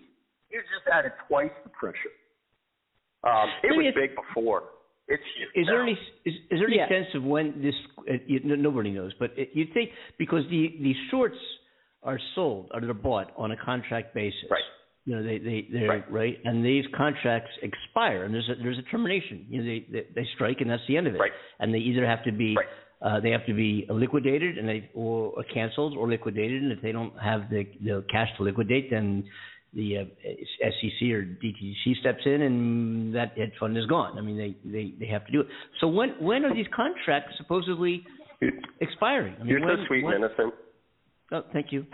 [0.49, 2.13] You just added twice the pressure.
[3.23, 4.63] Um, it was big before.
[5.07, 6.87] It's huge Is there any is, is there any Yeah.
[6.87, 7.75] sense of when this?
[8.09, 11.37] Uh, you, no- nobody knows, but it, you'd think because the the shorts
[12.03, 14.45] are sold or they're bought on a contract basis.
[14.49, 14.63] Right.
[15.05, 16.11] You know they they they're Right.
[16.11, 19.45] right, and these contracts expire, and there's a there's a termination.
[19.49, 21.19] You know they they, they strike, and that's the end of it.
[21.19, 21.31] Right.
[21.59, 22.67] And they either have to be Right.
[23.01, 26.81] uh, they have to be liquidated and they or, or canceled or liquidated, and if
[26.81, 29.25] they don't have the the cash to liquidate, then
[29.75, 30.03] the uh,
[30.61, 34.17] SEC or DTC steps in and that hedge fund is gone.
[34.17, 35.47] I mean, they, they, they have to do it.
[35.81, 38.03] So when when are these contracts supposedly
[38.81, 39.35] expiring?
[39.35, 40.53] I mean, You're when, so sweet when, and innocent.
[41.31, 41.85] Oh, thank you.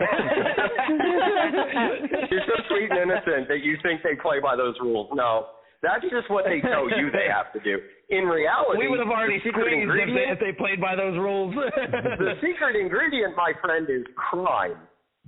[2.30, 5.08] You're so sweet and innocent that you think they play by those rules.
[5.14, 5.46] No,
[5.82, 7.80] that's just what they tell you they have to do.
[8.10, 11.54] In reality, We would have already squeezed if they, if they played by those rules.
[11.76, 14.76] the secret ingredient, my friend, is crime.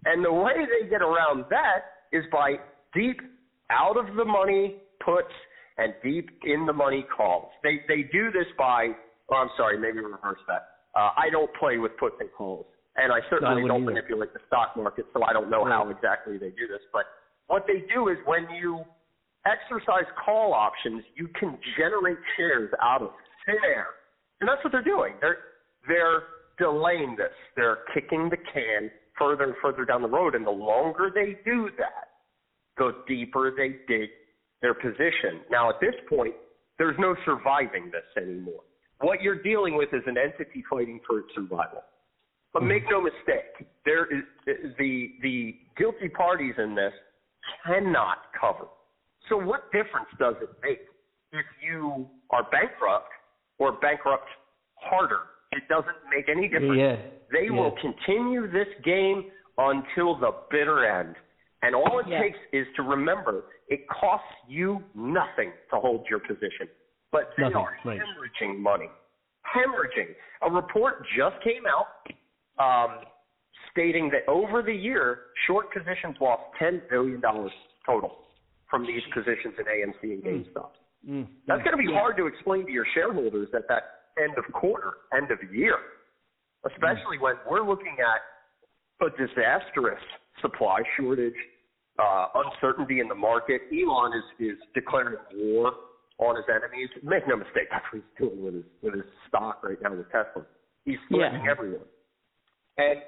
[0.05, 2.57] And the way they get around that is by
[2.95, 3.21] deep
[3.71, 5.33] out of the money puts
[5.79, 7.49] and deep in the money calls.
[7.63, 8.89] They they do this by.
[9.31, 10.69] Oh, I'm sorry, maybe reverse that.
[10.95, 13.93] Uh, I don't play with puts and calls, and I certainly wouldn't don't either.
[13.93, 16.83] manipulate the stock market, so I don't know how exactly they do this.
[16.93, 17.07] But
[17.47, 18.85] what they do is when you
[19.47, 23.11] exercise call options, you can generate shares out of
[23.47, 23.87] thin air,
[24.41, 25.15] and that's what they're doing.
[25.21, 25.39] They're
[25.89, 26.23] they're
[26.59, 27.33] delaying this.
[27.57, 31.71] They're kicking the can further and further down the road, and the longer they do
[31.79, 32.11] that,
[32.77, 34.11] the deeper they dig
[34.61, 35.41] their position.
[35.51, 36.35] Now, at this point,
[36.79, 38.63] there's no surviving this anymore.
[39.01, 41.83] What you're dealing with is an entity fighting for its survival.
[42.53, 44.23] But make no mistake, there is
[44.79, 46.93] the the guilty parties in this
[47.67, 48.67] cannot cover.
[49.29, 50.81] So what difference does it make
[51.33, 53.09] if you are bankrupt
[53.59, 54.29] or bankrupt
[54.75, 55.21] harder?
[55.53, 56.78] It doesn't make any difference.
[56.78, 56.96] Yeah.
[57.30, 57.59] They yeah.
[57.61, 61.14] will continue this game until the bitter end.
[61.62, 62.20] And all it Yeah.
[62.20, 66.68] takes is to remember it costs you nothing to hold your position.
[67.12, 68.00] But they Nothing, are right.
[68.00, 68.88] hemorrhaging money.
[69.55, 70.14] Hemorrhaging.
[70.42, 71.88] A report just came out
[72.59, 73.05] um,
[73.70, 77.20] stating that over the year, short positions lost $10 billion
[77.86, 78.18] total
[78.70, 80.70] from these positions in AMC and GameStop.
[81.09, 81.26] Mm.
[81.46, 81.98] That's going to be Yeah.
[81.98, 83.82] hard to explain to your shareholders at that
[84.23, 85.77] end of quarter, end of year,
[86.67, 90.01] especially when we're looking at a disastrous
[90.41, 91.35] supply shortage,
[91.99, 93.63] uh, uncertainty in the market.
[93.73, 95.73] Elon is, is declaring war
[96.19, 96.89] on his enemies.
[97.03, 100.07] Make no mistake, that's what he's doing with his with his stock right now with
[100.07, 100.47] Tesla.
[100.85, 101.51] He's threatening Yeah.
[101.51, 101.87] everyone.
[102.79, 102.99] And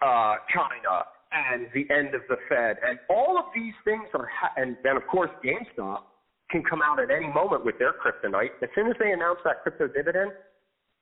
[0.00, 4.52] uh, China and the end of the Fed and all of these things are ha-
[4.56, 6.02] and then of course GameStop
[6.50, 8.50] can come out at any moment with their kryptonite.
[8.62, 10.32] As soon as they announce that crypto dividend,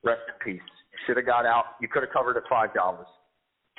[0.04, 0.62] rest in peace.
[0.92, 1.76] You should have got out.
[1.80, 3.06] You could have covered at five dollars.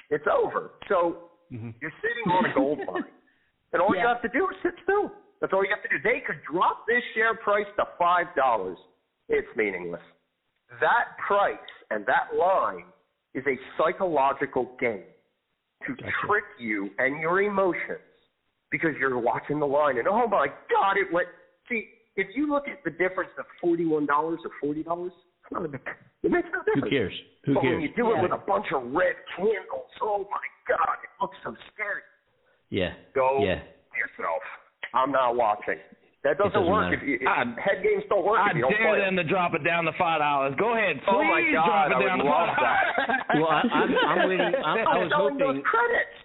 [0.09, 0.71] It's over.
[0.87, 1.73] So Mhm.
[1.81, 3.05] you're sitting on a gold mine,
[3.73, 5.11] and all you have to do is sit still.
[5.39, 5.99] That's all you have to do.
[5.99, 8.77] They could drop this share price to five dollars.
[9.29, 10.01] It's meaningless.
[10.79, 11.57] That price
[11.91, 12.85] and that line
[13.33, 15.05] is a psychological game
[15.85, 16.11] to Gotcha.
[16.27, 18.01] trick you and your emotions
[18.69, 21.27] because you're watching the line and oh my god, it went.
[21.67, 25.13] See, if you look at the difference of forty-one dollars or forty dollars,
[25.49, 25.69] it's not a.
[26.21, 27.13] It makes no Who cares?
[27.45, 27.73] Who but cares?
[27.75, 28.19] when you do Yeah.
[28.19, 32.01] it with a bunch of red candles, oh my god, it looks so scary.
[32.69, 32.93] Yeah.
[33.15, 33.63] Go Yeah.
[33.97, 34.43] yourself.
[34.93, 35.79] I'm not watching.
[36.23, 36.91] That doesn't, doesn't work.
[36.91, 36.99] matter.
[36.99, 38.99] If you, if I- head games don't work I if you don't dare play.
[38.99, 40.53] them to drop it down to five dollars.
[40.59, 43.39] Go ahead, please Oh my God, drop it I down would to love $5.
[43.39, 44.51] Well, I, I'm, I'm waiting.
[44.59, 45.39] I'm, I was hoping.
[45.39, 46.17] those credits.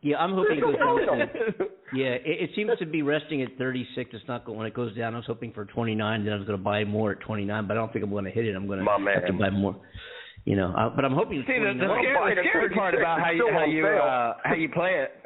[0.00, 0.96] Yeah, I'm hoping it goes down.
[0.96, 1.26] To,
[1.92, 4.10] yeah, it, it seems to be resting at 36.
[4.12, 5.14] It's not going when it goes down.
[5.14, 6.24] I was hoping for 29.
[6.24, 8.24] Then I was going to buy more at 29, but I don't think I'm going
[8.24, 8.54] to hit it.
[8.54, 9.76] I'm going to My have to buy more.
[10.44, 11.44] You know, uh, but I'm hoping.
[11.46, 14.70] See, the, the, scary, the scary part about how you how you uh, how you
[14.70, 15.17] play it.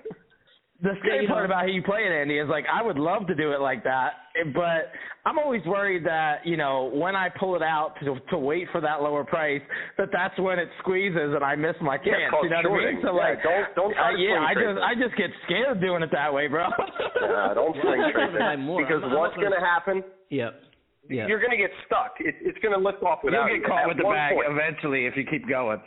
[0.83, 2.99] The scary you know- part about how you play it, Andy, is like I would
[2.99, 4.15] love to do it like that,
[4.53, 4.91] but
[5.25, 8.81] I'm always worried that you know when I pull it out to to wait for
[8.81, 9.63] that lower price,
[9.97, 12.09] that that's when it squeezes and I miss my chance.
[12.09, 13.01] it's you know called what I mean?
[13.03, 14.79] So Yeah, like, don't- don't try uh, to yeah, I just.
[14.83, 16.67] I just get scared doing it that way, bro.
[16.67, 20.03] Yeah, don't swing trade Buy Because I'm- I'm what's gonna- going to happen?
[20.31, 20.51] Yeah.
[21.11, 21.27] Yeah.
[21.27, 22.15] You're going to get stuck.
[22.21, 23.63] It, it's going to lift off You'll get you.
[23.67, 24.47] caught At with the one bag point.
[24.51, 25.79] eventually if you keep going.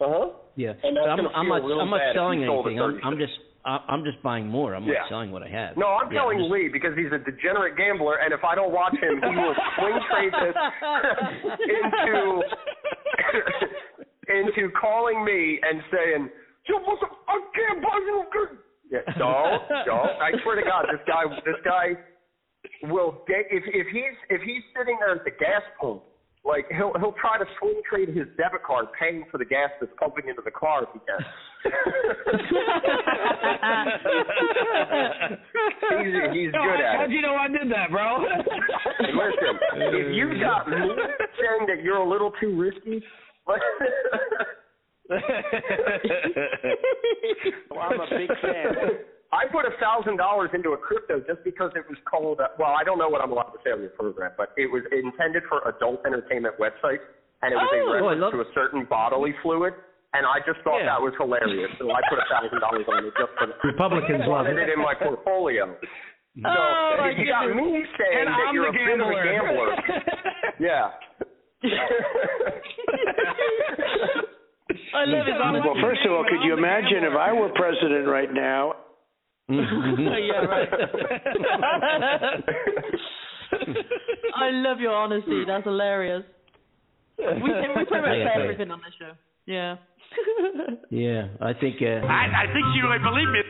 [0.00, 0.28] Uh huh.
[0.56, 0.74] Yeah.
[0.82, 1.64] And that's But I'm, I'm not.
[1.64, 3.00] real I'm not selling you sold at anything.
[3.02, 3.32] I'm, I'm just.
[3.66, 4.74] I- I'm just buying more.
[4.74, 5.00] I'm Yeah.
[5.00, 5.76] not selling what I have.
[5.76, 8.70] No, I'm Yeah, telling just- Lee because he's a degenerate gambler, and if I don't
[8.70, 10.54] watch him, he will swing trade this
[11.68, 12.42] into
[14.28, 16.30] into calling me and saying,
[16.66, 17.10] "Joe, what's up?
[17.28, 18.58] I can't buy you good."
[18.90, 20.22] Yeah, don't, don't.
[20.22, 21.96] I swear to God, this guy, this guy
[22.84, 26.02] will get if if he's if he's sitting there at the gas pump
[26.46, 29.92] Like he'll he'll try to swing trade his debit card, paying for the gas that's
[29.98, 31.18] pumping into the car if he can.
[35.98, 37.14] he's he's good at How'd it.
[37.14, 38.22] you know I did that, bro?
[38.22, 39.58] Listen,
[39.90, 43.02] if you got me saying that you're a little too risky,
[47.70, 48.74] Well, I'm a big fan.
[49.32, 52.40] I put a thousand dollars into a crypto just because it was called.
[52.40, 54.70] Uh, well, I don't know what I'm allowed to say on your program, but it
[54.70, 57.02] was intended for adult entertainment websites,
[57.42, 59.74] and it was Oh, a I reference love- to a certain bodily fluid,
[60.14, 60.94] and I just thought Yeah.
[60.96, 64.46] that was hilarious, so I put a thousand dollars on it just for Republicans love
[64.46, 64.68] wanted it.
[64.70, 65.74] it in my portfolio.
[66.36, 69.08] So Oh, my you got me saying and that I'm you're the a bit of
[69.08, 69.68] a gambler.
[69.72, 70.02] gambler.
[70.60, 70.90] yeah.
[74.94, 75.68] I love his honesty.
[75.68, 78.74] Well, first of all, could you imagine if I were president right now?
[79.52, 80.68] yeah, right.
[84.36, 85.44] I love your honesty.
[85.46, 86.24] That's hilarious.
[87.18, 89.12] We, we pretty much say everything on this show.
[89.46, 89.76] Yeah.
[90.90, 91.76] Yeah, I think.
[91.82, 93.40] Uh, I, I think she would believe me.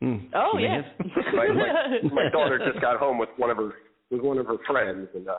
[0.00, 0.82] hmm, oh she may yeah.
[1.32, 3.72] my, my my daughter just got home with one of her
[4.10, 5.38] with one of her friends, and uh,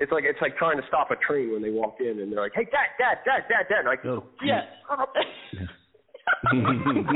[0.00, 2.40] it's like it's like trying to stop a train when they walk in, and they're
[2.42, 4.44] like, "Hey, dad, dad, dad, dad, dad," and I go, Oh.
[4.44, 4.62] yeah.
[6.26, 7.06] "Shut up."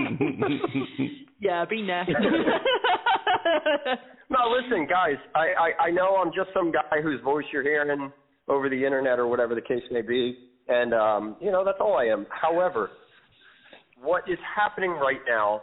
[1.40, 2.14] yeah, be nasty.
[4.32, 5.16] No, listen, guys.
[5.34, 8.12] I, I I know I'm just some guy whose voice you're hearing
[8.46, 10.38] over the internet or whatever the case may be,
[10.68, 12.26] and um, you know that's all I am.
[12.30, 12.90] However,
[14.00, 15.62] what is happening right now?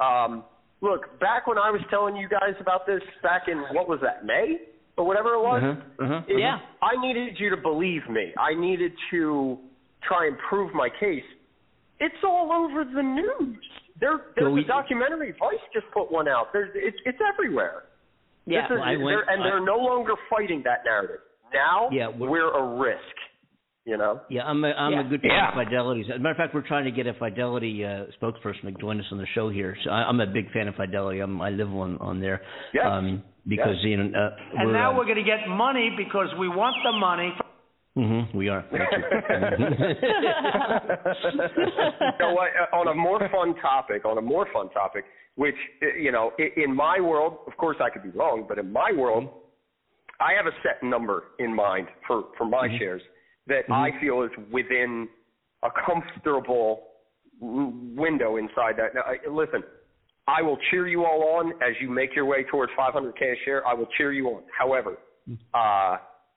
[0.00, 0.44] Um,
[0.80, 4.24] look, back when I was telling you guys about this, back in what was that
[4.24, 4.56] May
[4.96, 5.62] or whatever it was.
[5.62, 6.22] Uh-huh, uh-huh.
[6.26, 6.56] it- Yeah.
[6.80, 8.32] I needed you to believe me.
[8.38, 9.58] I needed to
[10.08, 11.22] try and prove my case.
[12.00, 13.58] It's all over the news.
[14.00, 15.32] There, there's So we- a documentary.
[15.38, 16.46] Vice just put one out.
[16.52, 17.84] There's, it's, it's everywhere.
[18.46, 18.62] yeah.
[18.68, 21.20] This is, I went- they're, and I- they're no longer fighting that narrative.
[21.52, 23.14] Now Yeah, we're- we're, a risk.
[23.86, 24.20] You know.
[24.28, 25.00] Yeah, I'm a I'm Yeah.
[25.00, 25.48] a good fan Yeah.
[25.48, 26.06] of Fidelity's.
[26.10, 29.00] As a matter of fact, we're trying to get a Fidelity uh, spokesperson to join
[29.00, 29.74] us on the show here.
[29.82, 31.20] So I, I'm a big fan of Fidelity.
[31.20, 32.42] I'm, I live on on there.
[32.74, 32.84] Yes.
[32.86, 34.04] Um, because you know.
[34.16, 37.32] Uh, And now uh, we're going to get money because we want the money.
[37.96, 38.64] Mhm, we are.
[38.70, 38.98] Thank you
[42.20, 42.50] know what?
[42.60, 45.04] uh, On a more fun topic, on a more fun topic,
[45.36, 48.72] which uh, you know, in my world, of course, I could be wrong, but in
[48.72, 49.28] my world,
[50.20, 53.02] I have a set number in mind for for my shares
[53.46, 55.08] that I feel is within
[55.62, 56.82] a comfortable
[57.40, 58.94] window inside that.
[58.94, 59.62] Now, I, listen,
[60.28, 63.66] I will cheer you all on as you make your way towards 500k a share.
[63.66, 64.42] I will cheer you on.
[64.56, 64.98] However,
[65.54, 65.96] uh,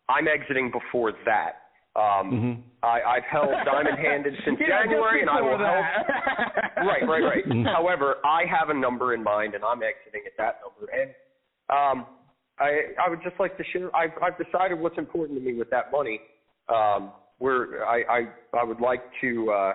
[0.09, 1.59] I'm exiting before that.
[1.95, 6.07] Um, I, I've held diamond handed since January, and I will before help.
[6.07, 6.71] that.
[6.85, 7.65] right, right, right.
[7.67, 10.91] However, I have a number in mind, and I'm exiting at that number.
[10.91, 11.11] And
[11.69, 12.07] um,
[12.59, 13.95] I, I would just like to share.
[13.95, 16.19] I've, I've decided what's important to me with that money.
[16.73, 17.11] Um,
[17.43, 18.19] where I, I,
[18.57, 19.73] I would like to, uh,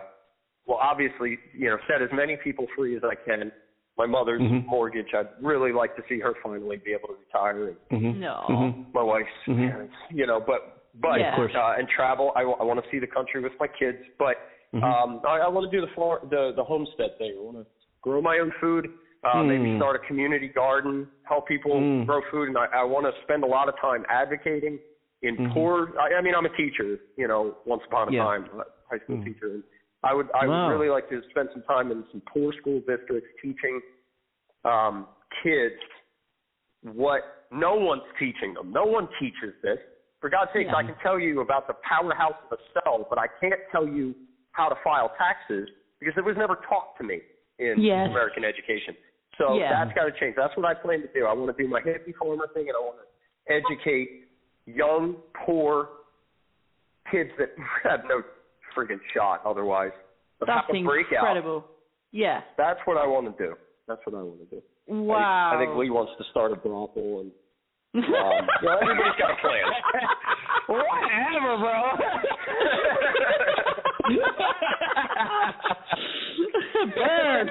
[0.66, 3.52] well, obviously, you know, set as many people free as I can.
[3.98, 5.08] My mother's mortgage.
[5.12, 8.44] I'd really like to see her finally be able to retire, and Mhm, No.
[8.48, 8.86] mhm.
[8.94, 9.70] my wife's Mhm.
[9.70, 9.94] parents.
[10.10, 10.62] You know, but
[10.94, 11.36] but Yeah.
[11.36, 12.32] Uh, and travel.
[12.34, 14.36] I, w- I want to see the country with my kids, but
[14.74, 14.82] Mhm.
[14.82, 17.34] um, I, I want to do the far, the the homestead thing.
[17.38, 17.66] I want to
[18.00, 18.88] grow my own food.
[19.24, 19.78] Uh, Maybe Mm.
[19.78, 22.06] start a community garden, help people Mm.
[22.06, 24.78] grow food, and I, I want to spend a lot of time advocating
[25.22, 25.52] in Mhm.
[25.52, 25.92] poor.
[25.98, 26.98] I, I mean, I'm a teacher.
[27.16, 28.22] You know, once upon a Yeah.
[28.24, 29.24] time, a high school Mm.
[29.24, 29.64] teacher, and
[30.04, 30.68] I would I Wow.
[30.68, 33.80] would really like to spend some time in some poor school districts teaching
[34.64, 35.08] um,
[35.42, 35.74] kids
[36.82, 38.72] what no one's teaching them.
[38.72, 39.78] No one teaches this.
[40.20, 40.76] For God's sakes, Yeah.
[40.76, 44.14] I can tell you about the powerhouse of a cell, but I can't tell you
[44.52, 45.68] how to file taxes
[45.98, 47.20] because it was never taught to me
[47.58, 48.06] in Yes.
[48.08, 48.96] American education.
[49.36, 49.70] So Yeah.
[49.70, 50.36] that's got to change.
[50.36, 51.26] That's what I plan to do.
[51.26, 54.28] I want to do my hippie farmer thing, and I want to educate
[54.66, 55.90] young, poor
[57.10, 58.22] kids that have no
[58.76, 59.92] friggin' shot otherwise
[60.40, 61.24] That's how to break out.
[61.28, 61.64] incredible.
[62.12, 62.40] Yeah.
[62.56, 63.54] That's what I want to do.
[63.86, 64.62] That's what I want to do.
[64.86, 65.50] Wow.
[65.52, 67.32] I, I think Lee wants to start a brothel, and
[68.04, 68.04] um,
[68.62, 69.64] know, everybody's got a plan.
[70.68, 71.96] Whatever, bro.
[76.94, 77.48] Burn.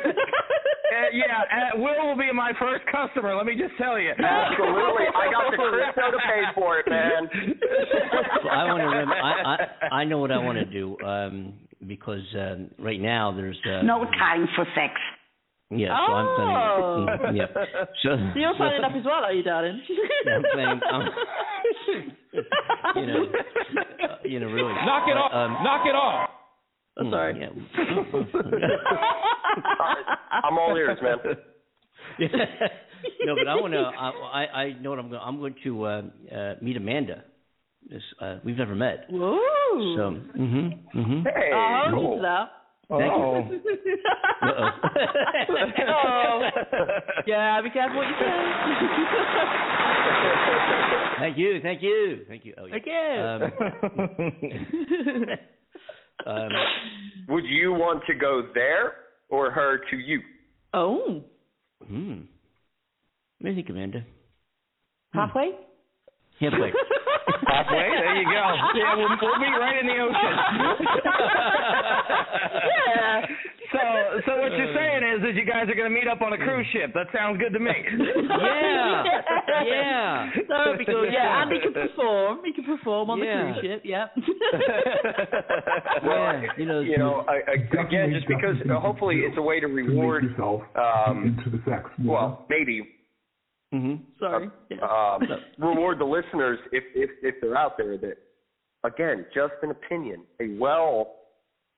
[0.97, 3.35] Uh, yeah, uh, Will will be my first customer.
[3.35, 4.11] Let me just tell you.
[4.17, 7.29] Absolutely, I got the crypto to pay for it, man.
[8.41, 8.87] So I want to.
[8.87, 10.97] Rem- I, I I know what I want to do.
[11.05, 11.53] Um,
[11.85, 13.59] because um, right now there's.
[13.65, 14.93] Uh, No time for sex.
[15.69, 15.89] Yeah.
[16.07, 17.05] So I'm Oh.
[17.19, 17.35] planning.
[17.35, 17.47] Yeah.
[18.01, 18.15] So.
[18.33, 19.81] So you're signing up as well, are you, darling?
[20.25, 21.09] I'm saying, um,
[22.95, 24.73] you know, uh, you know, really.
[24.73, 25.31] Knock it off.
[25.33, 26.29] Um, Knock it off.
[26.99, 27.39] Oh, sorry.
[27.39, 27.49] Yeah.
[30.43, 31.17] I'm all ears, man.
[33.25, 33.79] no, but I want to.
[33.79, 34.11] I,
[34.43, 35.21] I I know what I'm going.
[35.23, 36.01] I'm going to uh,
[36.33, 37.23] uh, meet Amanda.
[37.89, 39.05] This, uh, we've never met.
[39.09, 39.39] Whoa.
[39.95, 41.23] So, mhm, mhm.
[41.23, 42.21] Hey, oh, I'm cool.
[42.89, 43.07] Thank you.
[44.41, 44.41] Oh.
[44.47, 44.71] Uh-oh.
[45.87, 46.49] oh.
[47.27, 48.31] Yeah, be careful what you say.
[51.19, 52.53] Thank you, thank you, thank you.
[52.57, 52.75] Oh, yeah.
[52.75, 53.51] Again.
[55.21, 55.37] Um,
[56.25, 56.49] um,
[57.29, 58.93] Would you want to go there
[59.29, 60.21] or her to you?
[60.73, 61.23] oh.
[61.87, 62.21] hmm.
[63.39, 63.55] What do
[65.51, 65.66] you
[66.39, 66.67] think, Amanda?
[66.67, 66.71] Halfway?
[66.71, 67.77] Halfway.
[67.77, 68.45] Halfway, there you go.
[68.75, 70.33] Yeah, we'll, we'll meet right in the ocean.
[72.87, 73.25] Yeah.
[73.67, 73.79] So,
[74.25, 76.37] so what you're saying is, is you guys are going to meet up on a
[76.37, 76.93] cruise ship.
[76.93, 77.71] That sounds good to me.
[78.39, 79.03] Yeah.
[79.65, 80.29] Yeah.
[80.47, 81.11] That would be good.
[81.11, 82.39] Yeah, and he can perform.
[82.45, 83.25] He can perform on Yeah.
[83.25, 83.81] the cruise ship.
[83.83, 84.07] Yeah.
[86.03, 89.41] Well, Yeah, you know, you know, I, I, again, just because uh, hopefully it's a
[89.41, 92.87] way to reward, yourself um, into the sex well, maybe
[93.73, 93.99] Mhm.
[94.19, 94.49] Sorry.
[94.69, 94.77] Yeah.
[94.77, 98.17] um, reward the listeners if, if if they're out there that
[98.85, 101.15] again just an opinion a well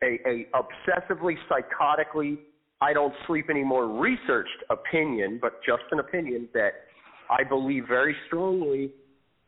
[0.03, 2.37] a, a obsessively psychotically
[2.81, 6.71] i don't sleep anymore researched opinion but just an opinion that
[7.31, 8.91] i believe very strongly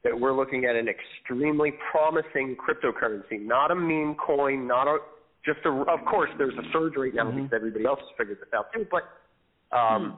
[0.03, 4.97] that we're looking at an extremely promising cryptocurrency not a meme coin not a
[5.45, 8.49] just a of course there's a surge right now because everybody else has figured this
[8.55, 9.03] out too but
[9.77, 10.17] um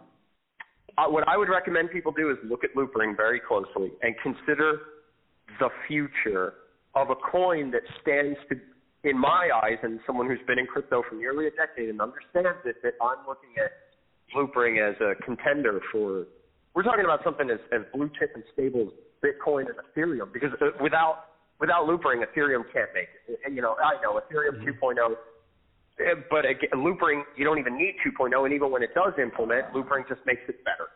[0.97, 4.79] uh, what I would recommend people do is look at Loopring very closely and consider
[5.59, 6.53] the future
[6.95, 8.59] of a coin that stands to,
[9.09, 12.61] in my eyes, and someone who's been in crypto for nearly a decade and understands
[12.65, 13.71] it, that I'm looking at
[14.35, 16.25] Loopring as a contender for.
[16.73, 20.49] We're talking about something as, as blue chip and stable as Bitcoin and Ethereum, because
[20.61, 23.39] uh, without without Loopring, Ethereum can't make it.
[23.45, 25.15] And, you know, I know Ethereum 2.0 uh,
[25.99, 29.71] Eh, but again, Loopring, you don't even need 2.0, and even when it does implement,
[29.73, 30.89] Loopring just makes it better.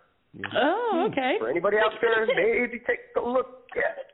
[0.55, 1.35] Oh, okay.
[1.39, 4.07] For anybody out there, maybe take a look at it.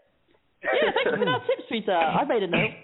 [0.64, 2.16] Yeah, thank you for that tip, sweetheart.
[2.16, 2.72] Uh, I made a note.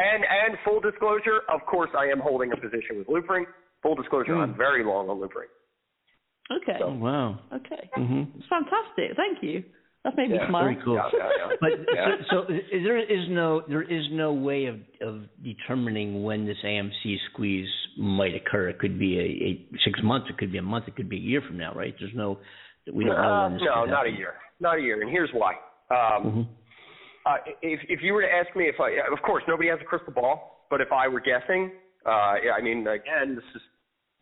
[0.00, 3.44] and and full disclosure, of course, I am holding a position with Loopring.
[3.82, 5.48] Full disclosure, I'm very long on Loopring.
[6.62, 6.80] okay.
[6.82, 7.38] Oh, wow.
[7.54, 7.88] Okay.
[7.96, 8.28] Mhm.
[8.36, 9.16] It's fantastic.
[9.16, 9.64] Thank you.
[10.04, 10.64] That's made me Yeah, smile.
[10.64, 10.94] Very cool.
[10.94, 11.56] Yeah, yeah, yeah.
[11.60, 12.16] But Yeah.
[12.30, 16.56] so, so is, there is no there is no way of of determining when this
[16.64, 18.70] AMC squeeze might occur.
[18.70, 20.28] It could be a, a six months.
[20.30, 20.88] It could be a month.
[20.88, 21.74] It could be a year from now.
[21.74, 21.94] Right?
[21.98, 22.38] There's no
[22.92, 24.34] we don't know Uh, when no, could not a year.
[24.58, 25.52] Not a year, and here's why.
[25.90, 26.46] Um, Mhm.
[27.26, 29.84] uh, if if you were to ask me if I, of course, nobody has a
[29.84, 31.72] crystal ball, but if I were guessing,
[32.06, 33.62] uh, yeah, I mean, again, this is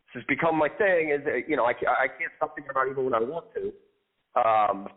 [0.07, 1.11] this has become my thing.
[1.11, 3.47] Is that, you know, I I can't stop thinking about it even when I want
[3.55, 3.73] to.
[4.41, 4.89] Um,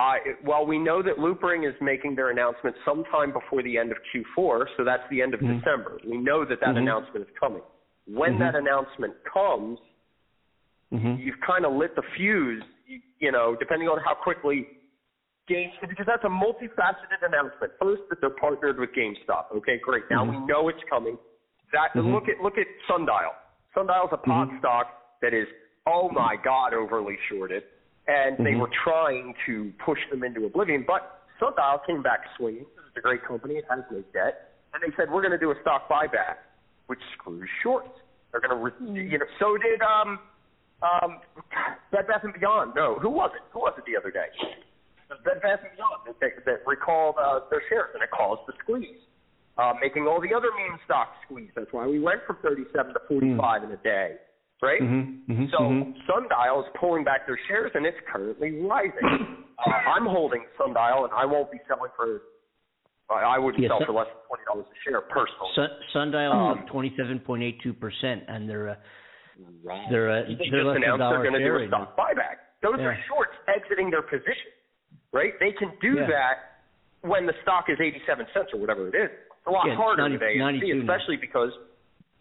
[0.00, 3.98] I well, we know that Loopring is making their announcement sometime before the end of
[4.08, 5.58] Q4, so that's the end of Mhm.
[5.58, 5.98] December.
[6.06, 6.78] We know that that Mhm.
[6.78, 7.62] announcement is coming.
[8.06, 8.38] When Mhm.
[8.38, 9.78] that announcement comes,
[10.90, 11.18] Mhm.
[11.18, 14.66] you've kind of lit the fuse, you, you know, depending on how quickly
[15.46, 17.72] GameStop, because that's a multifaceted announcement.
[17.78, 19.52] First, that they're partnered with GameStop.
[19.52, 20.08] Okay, great.
[20.10, 21.18] Now we know it's coming.
[21.72, 22.12] That Mhm.
[22.12, 23.34] look at look at Sundial.
[23.74, 25.46] Sundial's a pot stock that is,
[25.86, 27.64] oh my God, overly shorted,
[28.08, 28.60] and they Mhm.
[28.60, 30.82] were trying to push them into oblivion.
[30.86, 32.66] But Sundial came back swinging.
[32.88, 33.56] It's a great company.
[33.56, 36.36] It has no debt, and they said we're going to do a stock buyback,
[36.86, 37.88] which screws shorts.
[38.32, 39.26] They're going to, re- you know.
[39.38, 40.18] So did um
[40.82, 41.20] um
[41.92, 42.74] Bed Bath and Beyond.
[42.74, 43.42] No, who was it?
[43.52, 44.28] Who was it the other day?
[45.24, 48.52] Bed Bath and Beyond that, that, that recalled uh, their shares, and it caused the
[48.62, 48.98] squeeze,
[49.58, 51.50] uh, making all the other meme stocks squeeze.
[51.56, 54.16] That's why we went from 37 to 45 in a day,
[54.62, 54.80] right?
[54.80, 55.24] Mhm.
[55.26, 55.50] Mhm.
[55.50, 56.06] So Mhm.
[56.06, 59.46] Sundial is pulling back their shares, and it's currently rising.
[59.58, 62.22] uh, I'm holding Sundial, and I won't be selling for.
[63.10, 65.50] I I wouldn't Yeah, sell for less than twenty dollars a share personally.
[65.54, 68.76] Sun, Sundial Um, is twenty seven point eight two percent, and they're uh,
[69.90, 71.68] they're uh, they they're just less than a announced they're going to do a right
[71.68, 72.36] stock buyback.
[72.62, 74.52] Those are shorts exiting their position,
[75.12, 75.32] right?
[75.40, 76.06] They can do Yeah.
[76.06, 76.36] that
[77.00, 79.10] when the stock is 87 cents or whatever it is.
[79.10, 80.80] It's a lot Yeah, harder 90 with AMC, 92 now.
[80.94, 81.56] especially because,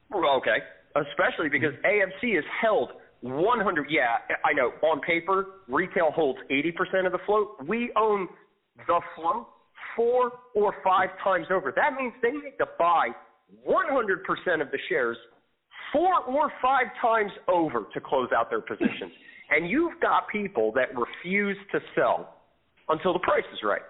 [0.09, 0.63] well, okay,
[0.95, 3.87] especially because AMC is held 100.
[3.89, 4.71] Yeah, I know.
[4.87, 7.55] On paper, retail holds 80% of the float.
[7.67, 8.27] We own
[8.87, 9.47] the float
[9.95, 11.73] four or five times over.
[11.75, 13.09] That means they need to buy
[13.67, 15.17] 100% of the shares
[15.91, 19.11] four or five times over to close out their positions.
[19.49, 22.35] and you've got people that refuse to sell
[22.89, 23.81] until the price is right.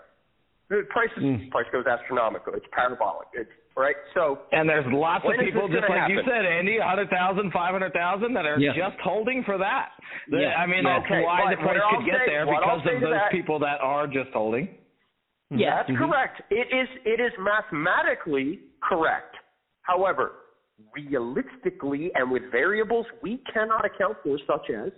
[0.70, 1.50] The price is, Mm.
[1.52, 2.54] price goes astronomical.
[2.54, 3.28] It's parabolic.
[3.34, 3.96] It's right.
[4.14, 8.46] So And there's lots of people, just gonna like you said, Andy, 100,000, 500,000 that
[8.46, 8.74] are Yeah.
[8.74, 9.94] just holding for that.
[10.28, 10.62] The- Yeah.
[10.62, 11.00] I mean, Yeah.
[11.00, 13.02] that's Okay, why but the price what I'll could get say- there because say of
[13.02, 14.78] those that- people that are just holding.
[15.50, 15.78] Yeah.
[15.78, 15.98] That's Mhm.
[15.98, 16.42] correct.
[16.52, 19.38] It is it is mathematically correct.
[19.82, 20.34] However,
[20.94, 24.92] realistically and with variables we cannot account for, such as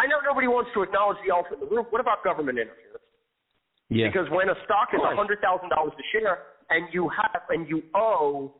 [0.00, 1.84] I know nobody wants to acknowledge the elephant in the room.
[1.90, 2.83] What about government interference?
[3.90, 4.08] Yeah.
[4.08, 6.38] Because when a stock is a hundred thousand dollars a share
[6.70, 8.54] and you have and you owe,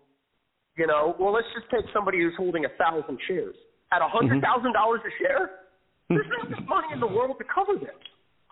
[0.76, 3.56] you know, well let's just take somebody who's holding a thousand shares
[3.92, 5.50] at a hundred thousand dollars a share.
[6.08, 7.96] There's not enough money in the world to cover this.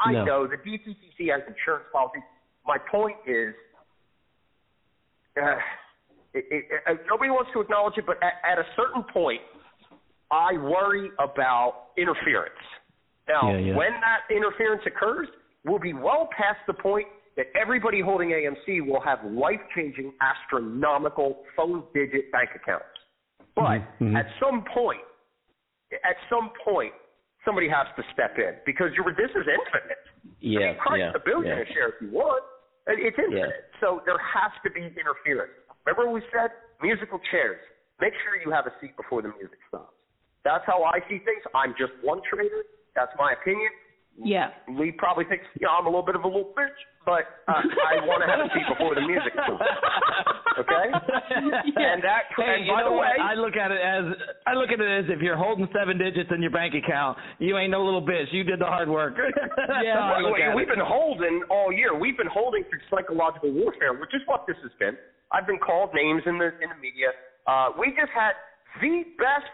[0.01, 0.25] I No.
[0.25, 2.23] know the DTCC has insurance policies.
[2.67, 3.53] My point is,
[5.37, 5.57] uh,
[6.33, 9.43] it, it, uh, nobody wants to acknowledge it, but at, at a certain point,
[10.31, 12.57] I worry about interference.
[13.29, 13.77] Now, Yeah, yeah.
[13.77, 15.29] when that interference occurs,
[15.65, 17.07] we'll be well past the point
[17.37, 22.87] that everybody holding AMC will have life-changing, astronomical phone-digit bank accounts.
[23.55, 24.17] But Mhm, mhm.
[24.17, 25.05] at some point,
[26.05, 26.95] at some point,
[27.45, 29.99] somebody has to step in because you're, this is infinite.
[29.99, 31.63] I Yeah, mean, Christ, yeah, a billion yeah.
[31.63, 32.45] a share if you want.
[32.87, 33.71] It's infinite.
[33.81, 35.53] So there has to be interference.
[35.85, 36.51] Remember what we said
[36.81, 37.61] musical chairs.
[38.01, 39.95] Make sure you have a seat before the music stops.
[40.45, 41.43] That's how I see things.
[41.55, 42.65] I'm just one trader.
[42.95, 43.71] That's my opinion.
[44.19, 44.51] Yeah.
[44.69, 47.65] Lee probably thinks, you know, I'm a little bit of a little bitch, but uh,
[47.65, 49.65] I want to have a seat before the music stops.
[50.61, 50.87] Okay?
[51.81, 53.25] And that, Hey, and by the way, what?
[53.25, 54.05] I look at it as
[54.47, 57.57] I look at it as if you're holding seven digits in your bank account, you
[57.57, 58.29] ain't no little bitch.
[58.33, 59.17] You did the hard work.
[59.83, 59.97] Yeah.
[59.97, 60.77] how I Well, look we've it.
[60.77, 61.97] been holding all year.
[61.99, 64.95] We've been holding through psychological warfare, which is what this has been.
[65.33, 67.17] I've been called names in the in the media.
[67.49, 68.37] Uh, we just had
[68.81, 69.49] the best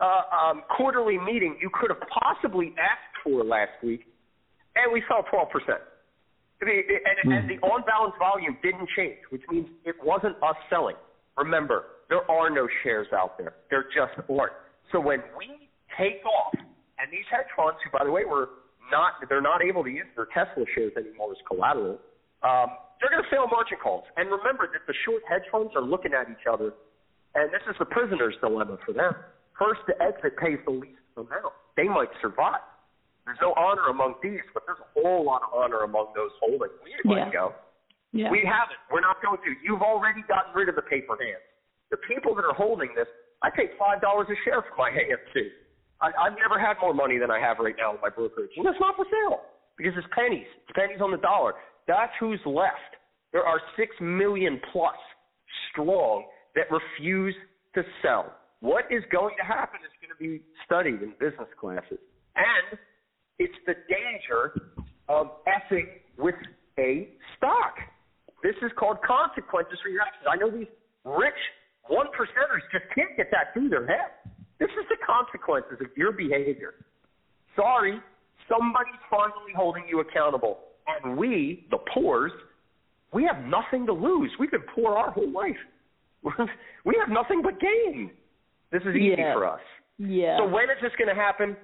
[0.00, 4.06] uh, um, quarterly meeting you could have possibly asked for last week,
[4.76, 5.82] and we saw 12 percent.
[6.62, 10.96] And, and the on balance volume didn't change, which means it wasn't us selling.
[11.36, 13.54] Remember, there are no shares out there.
[13.68, 14.56] There just aren't.
[14.92, 15.68] So when we
[15.98, 18.48] take off, and these hedge funds, who by the way were
[18.90, 21.98] not, they're not able to use their Tesla shares anymore as collateral.
[22.40, 24.04] Um, they're going to fail margin calls.
[24.16, 26.72] And remember that the short hedge funds are looking at each other,
[27.34, 29.12] and this is the prisoner's dilemma for them.
[29.58, 31.52] First to exit pays the least amount.
[31.76, 32.64] They might survive.
[33.26, 36.70] There's no honor among thieves, but there's a whole lot of honor among those holding.
[36.86, 37.42] We ain't letting Yeah.
[37.50, 37.54] go.
[38.14, 38.30] Yeah.
[38.30, 38.78] We haven't.
[38.90, 39.50] We're not going to.
[39.66, 41.42] You've already gotten rid of the paper hands.
[41.90, 43.08] The people that are holding this,
[43.42, 45.50] I pay five dollars a share for my AMC.
[46.00, 48.64] I, I've never had more money than I have right now in my brokerage, and
[48.66, 49.42] it's not for sale
[49.76, 50.46] because it's pennies.
[50.64, 51.54] It's pennies on the dollar.
[51.88, 52.94] That's who's left.
[53.32, 54.96] There are six million plus
[55.72, 56.24] strong
[56.54, 57.34] that refuse
[57.74, 58.32] to sell.
[58.60, 61.98] What is going to happen is going to be studied in business classes,
[62.36, 62.78] and
[63.38, 64.54] it's the danger
[65.08, 65.86] of effing
[66.18, 66.34] with
[66.78, 67.76] a stock.
[68.42, 70.24] This is called consequences for your actions.
[70.30, 70.68] I know these
[71.04, 71.34] rich
[71.88, 74.10] one percenters just can't get that through their head.
[74.58, 76.74] This is the consequences of your behavior.
[77.54, 77.98] Sorry,
[78.48, 80.58] somebody's finally holding you accountable.
[80.86, 82.32] And we, the poors,
[83.12, 84.30] we have nothing to lose.
[84.38, 85.56] We've been poor our whole life.
[86.84, 88.10] we have nothing but gain.
[88.72, 89.34] This is easy Yeah.
[89.34, 89.60] for us.
[89.98, 90.38] yeah.
[90.38, 91.56] So when is this going to happen?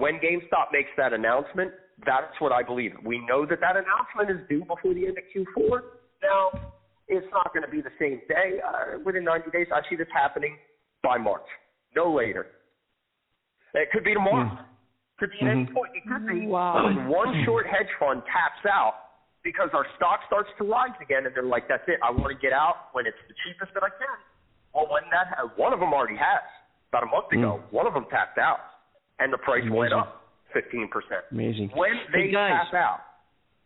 [0.00, 1.72] When GameStop makes that announcement,
[2.06, 2.92] that's what I believe.
[3.04, 5.80] We know that that announcement is due before the end of Q4.
[6.24, 6.72] Now,
[7.06, 8.64] it's not going to be the same day.
[8.64, 10.56] Uh, within 90 days, I see this happening
[11.02, 11.44] by March,
[11.94, 12.46] no later.
[13.74, 14.48] It could be tomorrow.
[14.48, 14.64] Hmm.
[15.18, 15.74] Could be at any mm-hmm.
[15.74, 15.92] point.
[15.92, 16.86] It could be Wow.
[16.86, 21.36] when one short hedge fund taps out because our stock starts to rise again, and
[21.36, 22.00] they're like, "That's it.
[22.02, 24.16] I want to get out when it's the cheapest that I can."
[24.72, 26.40] Well, when that ha- one of them already has
[26.88, 27.76] about a month ago, hmm.
[27.76, 28.69] one of them tapped out,
[29.20, 30.22] and the price went up
[30.54, 31.22] 15 percent.
[31.30, 31.70] Amazing.
[31.74, 32.52] When they Hey, guys.
[32.70, 32.98] tap out,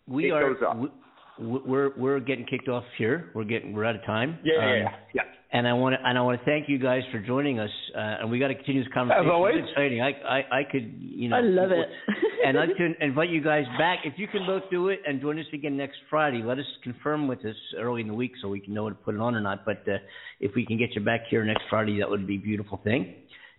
[0.06, 0.76] we it are goes up.
[0.78, 0.88] we-
[1.36, 3.30] we're we're getting kicked off here.
[3.34, 4.38] We're getting we're out of time.
[4.44, 5.22] yeah, Um, yeah, yeah, yeah.
[5.52, 7.70] And I want to and I want to thank you guys for joining us.
[7.92, 9.26] Uh, and we got to continue this conversation.
[9.26, 9.54] As always.
[9.58, 10.00] It's exciting.
[10.00, 11.36] I I I could you know.
[11.36, 11.88] I love it.
[12.46, 14.00] and I'd like to invite you guys back.
[14.04, 17.26] If you can both do it and join us again next Friday, let us confirm
[17.26, 19.40] with us early in the week so we can know to put it on or
[19.40, 19.64] not.
[19.64, 19.98] But uh,
[20.38, 23.14] if we can get you back here next Friday, that would be a beautiful thing.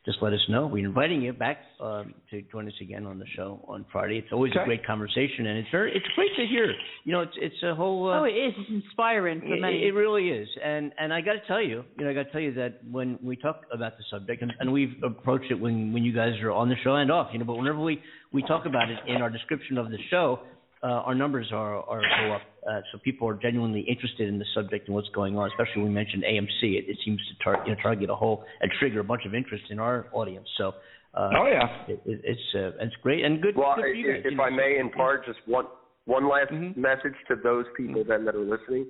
[0.06, 0.68] Just let us know.
[0.68, 4.20] We're inviting you back um, to join us again on the show on Friday.
[4.20, 6.72] It's always a great conversation, and it's very it's great to hear.
[7.06, 8.12] You know, it's it's a whole.
[8.12, 8.54] Uh, oh, it is.
[8.56, 9.84] It's inspiring for it, many.
[9.84, 12.32] it really is, and and I got to tell you, you know, I got to
[12.32, 15.92] tell you that when we talk about the subject, and, and we've approached it when
[15.92, 18.00] when you guys are on the show and off, you know, but whenever we
[18.32, 20.40] we talk about it in our description of the show,
[20.84, 24.46] uh, our numbers are are go up, uh, so people are genuinely interested in the
[24.54, 25.50] subject and what's going on.
[25.50, 28.44] Especially when we mentioned AMC, it, it seems to tar- you know, target a whole
[28.62, 30.48] and trigger a bunch of interest in our audience.
[30.58, 30.74] So.
[31.14, 31.64] Uh, Oh yeah.
[31.88, 33.56] it, it, it's uh, it's great and good.
[33.56, 34.44] Well, good for if, you if you know.
[34.44, 35.64] I may impart just one
[36.04, 36.76] one last Mhm.
[36.76, 38.86] message to those people then that are listening,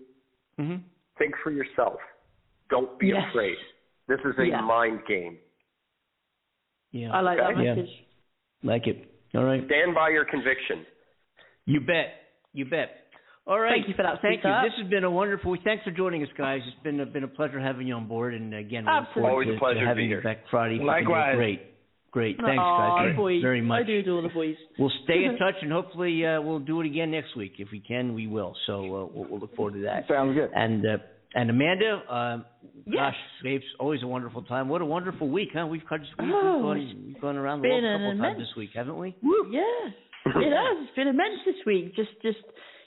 [0.60, 0.82] Mhm.
[1.20, 2.00] think for yourself.
[2.72, 3.30] Don't be Yes.
[3.30, 3.56] afraid.
[4.08, 4.62] This is a Yeah.
[4.62, 5.38] mind game.
[6.92, 7.64] Yeah, I like that Okay.
[7.64, 7.76] Yeah.
[7.76, 8.04] message.
[8.64, 9.06] like it.
[9.36, 9.64] All right.
[9.66, 10.84] Stand by your conviction.
[11.66, 12.24] You bet.
[12.54, 13.05] You bet.
[13.48, 13.74] All right.
[13.78, 14.50] Thank you for that, Thank you.
[14.50, 14.62] Peter.
[14.66, 15.56] This has been a wonderful.
[15.64, 16.62] Thanks for joining us, guys.
[16.66, 18.34] It's been a, been a pleasure having you on board.
[18.34, 19.22] And again, we look Absolutely.
[19.22, 20.22] forward Always a pleasure to to having you here.
[20.24, 20.80] back Friday.
[20.82, 21.36] Likewise.
[21.36, 21.62] Great.
[22.12, 22.38] Great.
[22.38, 23.42] Thanks, Aw, guys, the very, boys.
[23.44, 23.82] very much.
[23.82, 24.56] I do adore the boys.
[24.80, 27.54] We'll stay in touch, and hopefully uh, we'll do it again next week.
[27.60, 28.56] If we can, we will.
[28.68, 30.06] So uh, we'll, we'll look forward to that.
[30.08, 30.50] Sounds good.
[30.56, 30.98] And uh,
[31.36, 32.46] and Amanda, um,
[32.88, 32.96] Yes.
[32.96, 34.70] gosh, it's always a wonderful time.
[34.70, 35.68] What a wonderful week, huh?
[35.68, 38.20] We've, cut- we've, Oh, gone, we've gone around the world a an couple of times
[38.38, 39.14] immense- this week, haven't we?
[39.22, 39.62] Woo, yeah.
[40.26, 40.88] it has.
[40.88, 41.94] It's been immense this week.
[41.98, 42.38] Just, just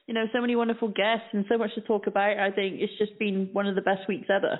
[0.08, 2.38] you know, so many wonderful guests and so much to talk about.
[2.38, 4.58] I think it's just been one of the best weeks ever.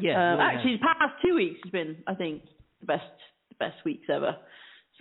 [0.00, 0.16] Yeah.
[0.16, 2.42] Um, it really actually, the past two weeks has been, I think,
[2.80, 3.04] the best,
[3.50, 4.34] the best weeks ever.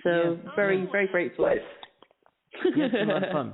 [0.03, 0.51] So Yeah.
[0.55, 0.91] very, oh.
[0.91, 1.45] very grateful.
[1.45, 1.59] Nice.
[2.75, 3.53] Yeah, it's been a fun.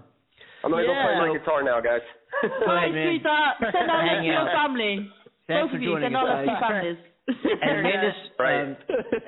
[0.64, 2.02] I'm gonna go play my guitar now, guys.
[2.42, 3.08] Go Bye, man.
[3.14, 3.56] sweetheart.
[3.72, 5.10] Send our love to your family.
[5.46, 6.98] Thanks Both for of you, joining send us, our love to your families.
[7.28, 8.61] And Amanda, Right.
[8.61, 8.76] um,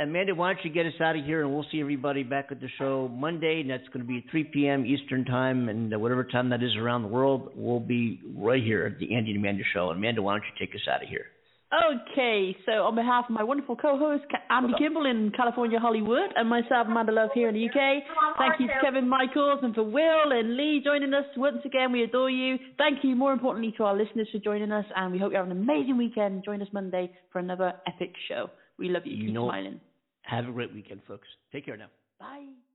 [0.01, 2.59] Amanda, why don't you get us out of here, and we'll see everybody back at
[2.59, 4.85] the show Monday, and that's going to be 3 p.m.
[4.85, 8.99] Eastern time, and whatever time that is around the world, we'll be right here at
[8.99, 9.89] the Andy and Amanda show.
[9.91, 11.27] Amanda, why don't you take us out of here?
[11.73, 16.87] Okay, so on behalf of my wonderful co-host Andy Kimball in California, Hollywood, and myself,
[16.87, 18.03] Amanda Love, here in the UK,
[18.37, 21.91] thank you to Kevin Michaels and for Will and Lee joining us once again.
[21.91, 22.57] We adore you.
[22.77, 25.47] Thank you, more importantly, to our listeners for joining us, and we hope you have
[25.47, 26.45] an amazing weekend.
[26.45, 28.49] Join us Monday for another epic show.
[28.77, 29.15] We love you.
[29.15, 29.81] You Keep know- smiling.
[30.21, 31.27] Have a great weekend, folks.
[31.51, 31.89] Take care now.
[32.19, 32.55] Bye.